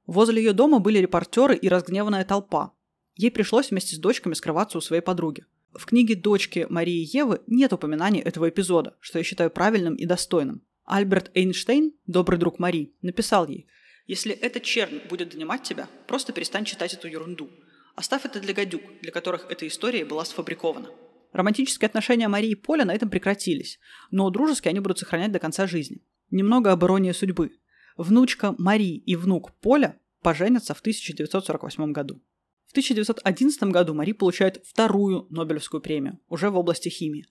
Возле 0.05 0.41
ее 0.41 0.53
дома 0.53 0.79
были 0.79 0.99
репортеры 0.99 1.55
и 1.55 1.67
разгневанная 1.67 2.23
толпа. 2.23 2.73
Ей 3.15 3.29
пришлось 3.29 3.69
вместе 3.69 3.95
с 3.95 3.99
дочками 3.99 4.33
скрываться 4.33 4.77
у 4.77 4.81
своей 4.81 5.01
подруги. 5.01 5.45
В 5.73 5.85
книге 5.85 6.15
дочки 6.15 6.65
Марии 6.69 7.07
Евы 7.15 7.41
нет 7.47 7.73
упоминания 7.73 8.21
этого 8.21 8.49
эпизода, 8.49 8.95
что 8.99 9.19
я 9.19 9.23
считаю 9.23 9.51
правильным 9.51 9.95
и 9.95 10.05
достойным. 10.05 10.63
Альберт 10.91 11.31
Эйнштейн, 11.35 11.93
добрый 12.05 12.37
друг 12.37 12.59
Мари, 12.59 12.93
написал 13.01 13.47
ей, 13.47 13.65
«Если 14.07 14.33
этот 14.33 14.63
чернь 14.63 14.99
будет 15.09 15.29
донимать 15.29 15.63
тебя, 15.63 15.87
просто 16.05 16.33
перестань 16.33 16.65
читать 16.65 16.93
эту 16.93 17.07
ерунду. 17.07 17.49
Оставь 17.95 18.25
это 18.25 18.41
для 18.41 18.53
гадюк, 18.53 18.81
для 19.01 19.13
которых 19.13 19.45
эта 19.49 19.65
история 19.65 20.03
была 20.03 20.25
сфабрикована». 20.25 20.89
Романтические 21.31 21.87
отношения 21.87 22.27
Марии 22.27 22.49
и 22.49 22.55
Поля 22.55 22.83
на 22.83 22.93
этом 22.93 23.09
прекратились, 23.09 23.79
но 24.11 24.29
дружеские 24.31 24.71
они 24.71 24.81
будут 24.81 24.99
сохранять 24.99 25.31
до 25.31 25.39
конца 25.39 25.65
жизни. 25.65 26.03
Немного 26.29 26.73
об 26.73 26.83
иронии 26.83 27.13
судьбы. 27.13 27.51
Внучка 27.95 28.53
Мари 28.57 28.97
и 28.97 29.15
внук 29.15 29.53
Поля 29.61 29.97
поженятся 30.21 30.73
в 30.73 30.81
1948 30.81 31.93
году. 31.93 32.21
В 32.65 32.71
1911 32.71 33.63
году 33.63 33.93
Мари 33.93 34.11
получает 34.11 34.61
вторую 34.65 35.25
Нобелевскую 35.29 35.79
премию, 35.79 36.19
уже 36.27 36.49
в 36.49 36.57
области 36.57 36.89
химии. 36.89 37.27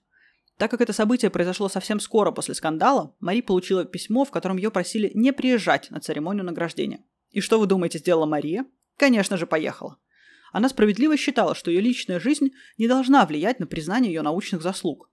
Так 0.61 0.69
как 0.69 0.81
это 0.81 0.93
событие 0.93 1.31
произошло 1.31 1.69
совсем 1.69 1.99
скоро 1.99 2.29
после 2.29 2.53
скандала, 2.53 3.15
Мари 3.19 3.41
получила 3.41 3.83
письмо, 3.83 4.25
в 4.25 4.29
котором 4.29 4.57
ее 4.57 4.69
просили 4.69 5.09
не 5.15 5.33
приезжать 5.33 5.89
на 5.89 5.99
церемонию 5.99 6.45
награждения. 6.45 7.03
И 7.31 7.41
что 7.41 7.59
вы 7.59 7.65
думаете, 7.65 7.97
сделала 7.97 8.27
Мария? 8.27 8.67
Конечно 8.95 9.37
же, 9.37 9.47
поехала. 9.47 9.97
Она 10.51 10.69
справедливо 10.69 11.17
считала, 11.17 11.55
что 11.55 11.71
ее 11.71 11.81
личная 11.81 12.19
жизнь 12.19 12.51
не 12.77 12.87
должна 12.87 13.25
влиять 13.25 13.59
на 13.59 13.65
признание 13.65 14.13
ее 14.13 14.21
научных 14.21 14.61
заслуг. 14.61 15.09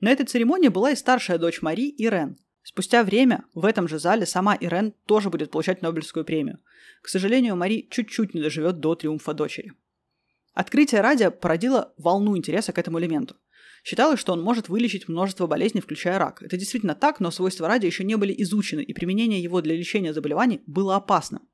На 0.00 0.10
этой 0.10 0.26
церемонии 0.26 0.66
была 0.66 0.90
и 0.90 0.96
старшая 0.96 1.38
дочь 1.38 1.62
Мари, 1.62 1.94
Ирен. 1.96 2.36
Спустя 2.64 3.04
время 3.04 3.44
в 3.54 3.66
этом 3.66 3.86
же 3.86 4.00
зале 4.00 4.26
сама 4.26 4.56
Ирен 4.56 4.94
тоже 5.06 5.30
будет 5.30 5.52
получать 5.52 5.80
Нобелевскую 5.80 6.24
премию. 6.24 6.58
К 7.02 7.08
сожалению, 7.08 7.54
Мари 7.54 7.86
чуть-чуть 7.88 8.34
не 8.34 8.40
доживет 8.40 8.80
до 8.80 8.96
триумфа 8.96 9.32
дочери. 9.32 9.74
Открытие 10.54 11.02
радио 11.02 11.30
породило 11.30 11.92
волну 11.98 12.36
интереса 12.36 12.72
к 12.72 12.78
этому 12.78 12.98
элементу. 12.98 13.36
Считалось, 13.88 14.20
что 14.20 14.34
он 14.34 14.42
может 14.42 14.68
вылечить 14.68 15.08
множество 15.08 15.46
болезней, 15.46 15.80
включая 15.80 16.18
рак. 16.18 16.42
Это 16.42 16.58
действительно 16.58 16.94
так, 16.94 17.20
но 17.20 17.30
свойства 17.30 17.66
радия 17.68 17.86
еще 17.86 18.04
не 18.04 18.18
были 18.18 18.34
изучены, 18.42 18.82
и 18.82 18.92
применение 18.92 19.42
его 19.42 19.62
для 19.62 19.74
лечения 19.74 20.12
заболеваний 20.12 20.60
было 20.66 20.96
опасным. 20.96 21.48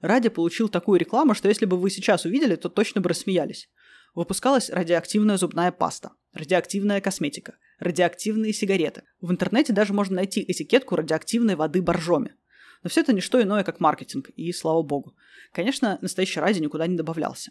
Радия 0.00 0.30
получил 0.30 0.68
такую 0.68 1.00
рекламу, 1.00 1.34
что 1.34 1.48
если 1.48 1.66
бы 1.66 1.76
вы 1.76 1.90
сейчас 1.90 2.26
увидели, 2.26 2.54
то 2.54 2.68
точно 2.68 3.00
бы 3.00 3.08
рассмеялись. 3.08 3.68
Выпускалась 4.14 4.70
радиоактивная 4.70 5.36
зубная 5.36 5.72
паста, 5.72 6.12
радиоактивная 6.32 7.00
косметика, 7.00 7.56
радиоактивные 7.80 8.52
сигареты. 8.52 9.02
В 9.20 9.32
интернете 9.32 9.72
даже 9.72 9.94
можно 9.94 10.14
найти 10.14 10.44
этикетку 10.46 10.94
радиоактивной 10.94 11.56
воды 11.56 11.82
боржоми. 11.82 12.36
Но 12.84 12.88
все 12.88 13.00
это 13.00 13.12
не 13.12 13.20
что 13.20 13.42
иное, 13.42 13.64
как 13.64 13.80
маркетинг, 13.80 14.30
и 14.36 14.52
слава 14.52 14.82
богу. 14.82 15.16
Конечно, 15.52 15.98
настоящий 16.02 16.38
радий 16.38 16.60
никуда 16.60 16.86
не 16.86 16.96
добавлялся. 16.96 17.50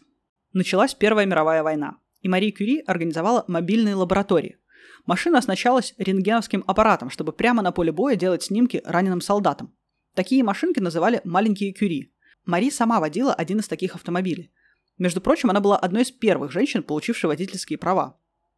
Началась 0.53 0.93
Первая 0.93 1.25
мировая 1.25 1.61
война 1.61 1.97
и 2.23 2.29
Мари 2.29 2.49
Кюри 2.49 2.83
организовала 2.87 3.45
мобильные 3.47 3.95
лаборатории. 3.95 4.57
Машина 5.05 5.37
оснащалась 5.37 5.93
рентгеновским 5.97 6.63
аппаратом, 6.65 7.09
чтобы 7.09 7.33
прямо 7.33 7.61
на 7.61 7.71
поле 7.71 7.91
боя 7.91 8.15
делать 8.15 8.43
снимки 8.43 8.81
раненым 8.85 9.21
солдатам. 9.21 9.75
Такие 10.15 10.43
машинки 10.43 10.79
называли 10.79 11.21
«маленькие 11.25 11.73
Кюри». 11.73 12.13
Мари 12.45 12.69
сама 12.69 12.99
водила 12.99 13.33
один 13.33 13.59
из 13.59 13.67
таких 13.67 13.95
автомобилей. 13.95 14.51
Между 14.97 15.21
прочим, 15.21 15.49
она 15.49 15.59
была 15.59 15.77
одной 15.77 16.03
из 16.03 16.11
первых 16.11 16.51
женщин, 16.51 16.83
получившей 16.83 17.27
водительские 17.27 17.77
права. 17.77 18.17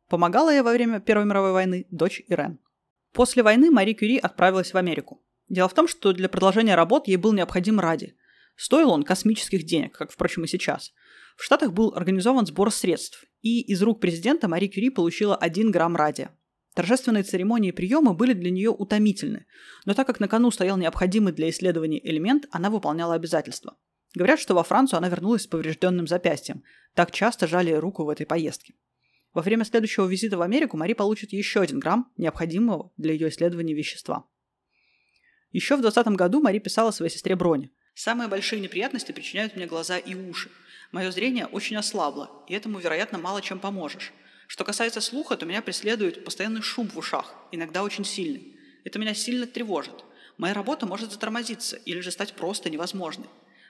Помогала 0.09 0.51
ей 0.51 0.61
во 0.61 0.71
время 0.71 0.99
Первой 0.99 1.25
мировой 1.25 1.51
войны 1.51 1.87
дочь 1.89 2.21
Ирен. 2.27 2.59
После 3.13 3.41
войны 3.41 3.71
Мари 3.71 3.93
Кюри 3.93 4.17
отправилась 4.17 4.73
в 4.73 4.77
Америку. 4.77 5.23
Дело 5.49 5.69
в 5.69 5.73
том, 5.73 5.87
что 5.87 6.13
для 6.13 6.29
продолжения 6.29 6.75
работ 6.75 7.07
ей 7.07 7.17
был 7.17 7.33
необходим 7.33 7.79
ради. 7.79 8.15
Стоил 8.55 8.91
он 8.91 9.03
космических 9.03 9.63
денег, 9.63 9.97
как, 9.97 10.11
впрочем, 10.11 10.43
и 10.43 10.47
сейчас. 10.47 10.93
В 11.35 11.43
Штатах 11.43 11.73
был 11.73 11.93
организован 11.95 12.45
сбор 12.45 12.71
средств, 12.71 13.25
и 13.41 13.61
из 13.61 13.81
рук 13.81 13.99
президента 13.99 14.47
Мари 14.47 14.67
Кюри 14.67 14.89
получила 14.89 15.35
1 15.35 15.71
грамм 15.71 15.95
радия. 15.95 16.31
Торжественные 16.73 17.23
церемонии 17.23 17.69
и 17.69 17.73
приемы 17.73 18.13
были 18.13 18.33
для 18.33 18.51
нее 18.51 18.69
утомительны, 18.69 19.45
но 19.85 19.93
так 19.93 20.07
как 20.07 20.19
на 20.19 20.27
кону 20.27 20.51
стоял 20.51 20.77
необходимый 20.77 21.31
для 21.31 21.49
исследований 21.49 22.01
элемент, 22.03 22.47
она 22.51 22.69
выполняла 22.69 23.15
обязательства. 23.15 23.77
Говорят, 24.13 24.39
что 24.39 24.55
во 24.55 24.63
Францию 24.63 24.97
она 24.97 25.09
вернулась 25.09 25.43
с 25.43 25.47
поврежденным 25.47 26.07
запястьем. 26.07 26.63
Так 26.93 27.11
часто 27.11 27.47
жали 27.47 27.71
руку 27.71 28.03
в 28.05 28.09
этой 28.09 28.25
поездке. 28.25 28.73
Во 29.33 29.41
время 29.41 29.65
следующего 29.65 30.07
визита 30.07 30.37
в 30.37 30.41
Америку 30.41 30.77
Мари 30.77 30.93
получит 30.93 31.33
еще 31.33 31.59
один 31.59 31.79
грамм 31.79 32.11
необходимого 32.15 32.93
для 32.95 33.11
ее 33.11 33.27
исследования 33.27 33.73
вещества. 33.73 34.25
Еще 35.51 35.75
в 35.75 35.81
2020 35.81 36.17
году 36.17 36.41
Мари 36.41 36.59
писала 36.59 36.91
своей 36.91 37.11
сестре 37.11 37.35
Броне. 37.35 37.71
«Самые 37.93 38.29
большие 38.29 38.61
неприятности 38.61 39.11
причиняют 39.11 39.55
мне 39.55 39.67
глаза 39.67 39.97
и 39.97 40.15
уши. 40.15 40.49
Мое 40.91 41.11
зрение 41.11 41.45
очень 41.47 41.75
ослабло, 41.77 42.43
и 42.47 42.53
этому, 42.53 42.79
вероятно, 42.79 43.17
мало 43.17 43.41
чем 43.41 43.59
поможешь. 43.59 44.13
Что 44.47 44.63
касается 44.63 45.01
слуха, 45.01 45.35
то 45.37 45.45
меня 45.45 45.61
преследует 45.61 46.23
постоянный 46.23 46.61
шум 46.61 46.87
в 46.87 46.97
ушах, 46.97 47.33
иногда 47.51 47.83
очень 47.83 48.05
сильный. 48.05 48.55
Это 48.83 48.99
меня 48.99 49.13
сильно 49.13 49.47
тревожит. 49.47 50.05
Моя 50.37 50.53
работа 50.53 50.85
может 50.85 51.11
затормозиться 51.11 51.77
или 51.77 52.01
же 52.01 52.11
стать 52.11 52.33
просто 52.33 52.69
невозможной. 52.69 53.27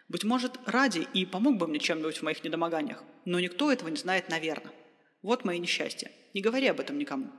Быть 0.07 0.23
может, 0.23 0.59
ради 0.65 1.07
и 1.13 1.25
помог 1.25 1.57
бы 1.57 1.67
мне 1.67 1.79
чем-нибудь 1.79 2.17
в 2.17 2.23
моих 2.23 2.43
недомоганиях, 2.43 3.03
но 3.23 3.39
никто 3.39 3.71
этого 3.71 3.89
не 3.89 3.97
знает, 3.97 4.29
наверное. 4.29 4.73
Вот 5.21 5.45
мои 5.45 5.57
несчастья. 5.57 6.11
Не 6.33 6.41
говори 6.41 6.67
об 6.67 6.79
этом 6.79 6.97
никому. 6.97 7.31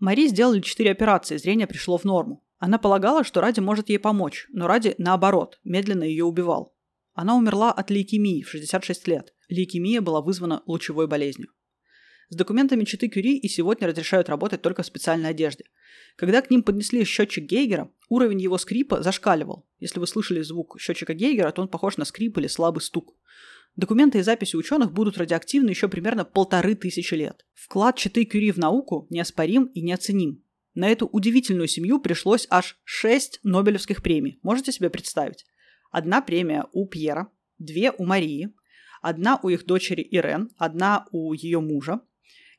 Мари 0.00 0.26
сделали 0.26 0.60
четыре 0.60 0.90
операции, 0.90 1.36
зрение 1.36 1.66
пришло 1.66 1.98
в 1.98 2.04
норму. 2.04 2.42
Она 2.58 2.78
полагала, 2.78 3.22
что 3.22 3.40
Ради 3.40 3.60
может 3.60 3.88
ей 3.88 3.98
помочь, 3.98 4.46
но 4.50 4.66
Ради, 4.66 4.94
наоборот, 4.98 5.60
медленно 5.62 6.04
ее 6.04 6.24
убивал. 6.24 6.74
Она 7.12 7.36
умерла 7.36 7.72
от 7.72 7.90
лейкемии 7.90 8.42
в 8.42 8.50
66 8.50 9.08
лет. 9.08 9.34
Лейкемия 9.48 10.00
была 10.00 10.20
вызвана 10.20 10.62
лучевой 10.66 11.06
болезнью. 11.06 11.50
С 12.28 12.36
документами 12.36 12.84
Читы 12.84 13.08
Кюри 13.08 13.36
и 13.38 13.48
сегодня 13.48 13.88
разрешают 13.88 14.28
работать 14.28 14.62
только 14.62 14.84
в 14.84 14.86
специальной 14.86 15.30
одежде. 15.30 15.64
Когда 16.16 16.40
к 16.42 16.50
ним 16.50 16.62
поднесли 16.62 17.04
счетчик 17.04 17.44
Гейгера, 17.44 17.90
уровень 18.08 18.40
его 18.40 18.56
скрипа 18.56 19.02
зашкаливал. 19.02 19.66
Если 19.80 19.98
вы 19.98 20.06
слышали 20.06 20.40
звук 20.42 20.76
счетчика 20.78 21.12
Гейгера, 21.12 21.50
то 21.50 21.62
он 21.62 21.68
похож 21.68 21.96
на 21.96 22.04
скрип 22.04 22.38
или 22.38 22.46
слабый 22.46 22.82
стук. 22.82 23.16
Документы 23.74 24.18
и 24.18 24.22
записи 24.22 24.54
ученых 24.54 24.92
будут 24.92 25.18
радиоактивны 25.18 25.70
еще 25.70 25.88
примерно 25.88 26.24
полторы 26.24 26.76
тысячи 26.76 27.14
лет. 27.14 27.44
Вклад 27.54 27.96
Читы 27.96 28.24
Кюри 28.24 28.52
в 28.52 28.58
науку 28.58 29.08
неоспорим 29.10 29.64
и 29.64 29.80
неоценим. 29.80 30.44
На 30.74 30.88
эту 30.88 31.06
удивительную 31.06 31.66
семью 31.66 32.00
пришлось 32.00 32.46
аж 32.48 32.78
шесть 32.84 33.40
Нобелевских 33.42 34.02
премий. 34.02 34.38
Можете 34.42 34.70
себе 34.70 34.88
представить? 34.88 35.46
Одна 35.90 36.22
премия 36.22 36.66
у 36.72 36.86
Пьера, 36.86 37.28
две 37.58 37.90
у 37.90 38.04
Марии, 38.04 38.52
одна 39.02 39.40
у 39.42 39.48
их 39.48 39.66
дочери 39.66 40.02
Ирен, 40.02 40.50
одна 40.56 41.06
у 41.10 41.32
ее 41.32 41.60
мужа. 41.60 42.00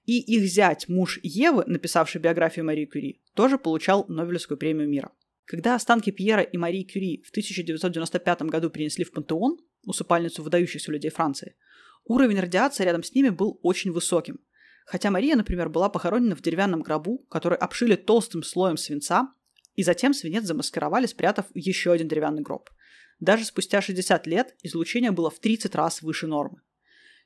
И 0.06 0.20
их 0.20 0.50
зять, 0.50 0.90
муж 0.90 1.20
Евы, 1.24 1.64
написавший 1.68 2.20
биографию 2.20 2.66
Марии 2.66 2.86
Кюри, 2.86 3.22
тоже 3.36 3.58
получал 3.58 4.06
Нобелевскую 4.08 4.58
премию 4.58 4.90
мира. 4.90 5.12
Когда 5.46 5.76
останки 5.76 6.10
Пьера 6.10 6.42
и 6.42 6.58
Марии 6.58 6.84
Кюри 6.84 7.24
в 7.26 7.30
1995 7.30 8.42
году 8.44 8.70
принесли 8.70 9.06
в 9.06 9.12
Пантеон, 9.12 9.60
усыпальницу 9.86 10.44
выдающихся 10.44 10.92
людей 10.92 11.12
Франции, 11.12 11.56
уровень 12.04 12.40
радиации 12.40 12.84
рядом 12.84 13.04
с 13.04 13.14
ними 13.14 13.30
был 13.30 13.60
очень 13.62 13.92
высоким. 13.92 14.40
Хотя 14.86 15.12
Мария, 15.12 15.36
например, 15.36 15.70
была 15.70 15.88
похоронена 15.88 16.36
в 16.36 16.42
деревянном 16.42 16.82
гробу, 16.82 17.20
который 17.30 17.58
обшили 17.58 17.96
толстым 17.96 18.44
слоем 18.44 18.76
свинца, 18.76 19.34
и 19.76 19.84
затем 19.84 20.14
свинец 20.14 20.44
замаскировали, 20.44 21.06
спрятав 21.06 21.46
еще 21.54 21.94
один 21.94 22.10
деревянный 22.10 22.42
гроб– 22.42 22.70
даже 23.22 23.46
спустя 23.46 23.82
60 23.82 24.28
лет 24.28 24.56
излучение 24.64 25.12
было 25.12 25.30
в 25.30 25.40
30 25.40 25.74
раз 25.76 26.02
выше 26.02 26.28
нормы. 26.28 26.62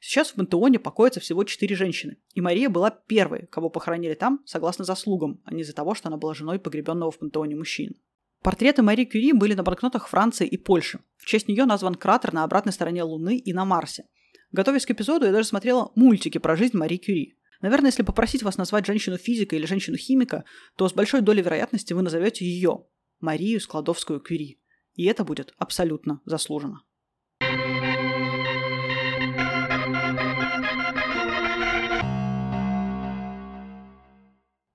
Сейчас 0.01 0.29
в 0.29 0.35
пантеоне 0.35 0.77
покоятся 0.77 1.21
всего 1.21 1.43
4 1.45 1.75
женщины, 1.75 2.17
и 2.33 2.41
Мария 2.41 2.69
была 2.69 2.91
первой, 2.91 3.47
кого 3.47 3.69
похоронили 3.69 4.13
там 4.13 4.41
согласно 4.45 4.83
заслугам, 4.83 5.41
а 5.45 5.53
не 5.53 5.61
из-за 5.61 5.73
того, 5.73 5.95
что 5.95 6.09
она 6.09 6.17
была 6.17 6.33
женой 6.33 6.59
погребенного 6.59 7.11
в 7.11 7.17
пантеоне 7.17 7.55
мужчин. 7.55 7.95
Портреты 8.43 8.83
Марии 8.83 9.05
Кюри 9.05 9.31
были 9.31 9.55
на 9.55 9.63
банкнотах 9.63 10.07
Франции 10.07 10.45
и 10.45 10.57
Польши. 10.57 10.99
В 11.17 11.25
честь 11.25 11.47
нее 11.47 11.65
назван 11.65 11.95
кратер 11.95 12.33
на 12.33 12.43
обратной 12.43 12.73
стороне 12.73 13.01
Луны 13.01 13.37
и 13.37 13.53
на 13.53 13.65
Марсе. 13.65 14.05
Готовясь 14.51 14.85
к 14.85 14.91
эпизоду, 14.91 15.25
я 15.25 15.31
даже 15.31 15.47
смотрела 15.47 15.91
мультики 15.95 16.37
про 16.37 16.55
жизнь 16.55 16.77
Марии 16.77 16.97
Кюри. 16.97 17.37
Наверное, 17.61 17.89
если 17.89 18.03
попросить 18.03 18.43
вас 18.43 18.57
назвать 18.57 18.85
женщину 18.85 19.17
физика 19.17 19.55
или 19.55 19.65
женщину 19.65 19.97
химика, 19.97 20.43
то 20.75 20.87
с 20.87 20.93
большой 20.93 21.21
долей 21.21 21.41
вероятности 21.41 21.93
вы 21.93 22.03
назовете 22.03 22.45
ее– 22.45 22.85
Марию 23.21 23.59
Складовскую 23.59 24.19
Кюри. 24.19 24.59
И 24.95 25.05
это 25.05 25.23
будет 25.23 25.53
абсолютно 25.57 26.21
заслуженно. 26.25 26.81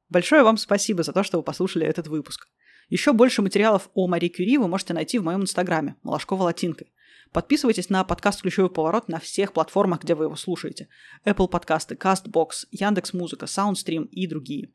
Большое 0.08 0.42
вам 0.42 0.56
спасибо 0.56 1.02
за 1.02 1.12
то, 1.12 1.22
что 1.22 1.38
вы 1.38 1.44
послушали 1.44 1.86
этот 1.86 2.08
выпуск. 2.08 2.48
Еще 2.88 3.12
больше 3.12 3.42
материалов 3.42 3.88
о 3.94 4.08
Мари 4.08 4.28
Кюри 4.28 4.58
вы 4.58 4.66
можете 4.66 4.92
найти 4.92 5.18
в 5.18 5.22
моем 5.22 5.42
инстаграме 5.42 5.96
Малашкова 6.02 6.42
латинкой. 6.42 6.92
Подписывайтесь 7.32 7.90
на 7.90 8.02
подкаст 8.02 8.42
«Ключевой 8.42 8.70
поворот» 8.70 9.06
на 9.06 9.20
всех 9.20 9.52
платформах, 9.52 10.02
где 10.02 10.16
вы 10.16 10.24
его 10.24 10.34
слушаете. 10.34 10.88
Apple 11.24 11.46
подкасты, 11.46 11.94
CastBox, 11.94 12.66
Яндекс.Музыка, 12.72 13.46
Soundstream 13.46 14.06
и 14.06 14.26
другие. 14.26 14.72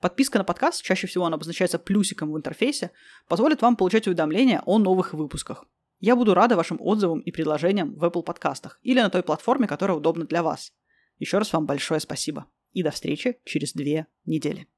Подписка 0.00 0.38
на 0.38 0.44
подкаст, 0.44 0.82
чаще 0.82 1.06
всего 1.08 1.26
она 1.26 1.34
обозначается 1.34 1.78
плюсиком 1.78 2.32
в 2.32 2.36
интерфейсе, 2.36 2.92
позволит 3.26 3.62
вам 3.62 3.76
получать 3.76 4.06
уведомления 4.06 4.62
о 4.64 4.78
новых 4.78 5.12
выпусках. 5.12 5.64
Я 5.98 6.14
буду 6.14 6.34
рада 6.34 6.54
вашим 6.54 6.78
отзывам 6.80 7.20
и 7.20 7.32
предложениям 7.32 7.94
в 7.96 8.04
Apple 8.04 8.22
подкастах 8.22 8.78
или 8.82 9.00
на 9.00 9.10
той 9.10 9.24
платформе, 9.24 9.66
которая 9.66 9.96
удобна 9.96 10.24
для 10.24 10.44
вас. 10.44 10.72
Еще 11.18 11.38
раз 11.38 11.52
вам 11.52 11.66
большое 11.66 11.98
спасибо. 11.98 12.46
И 12.72 12.84
до 12.84 12.92
встречи 12.92 13.40
через 13.44 13.72
две 13.72 14.06
недели. 14.24 14.68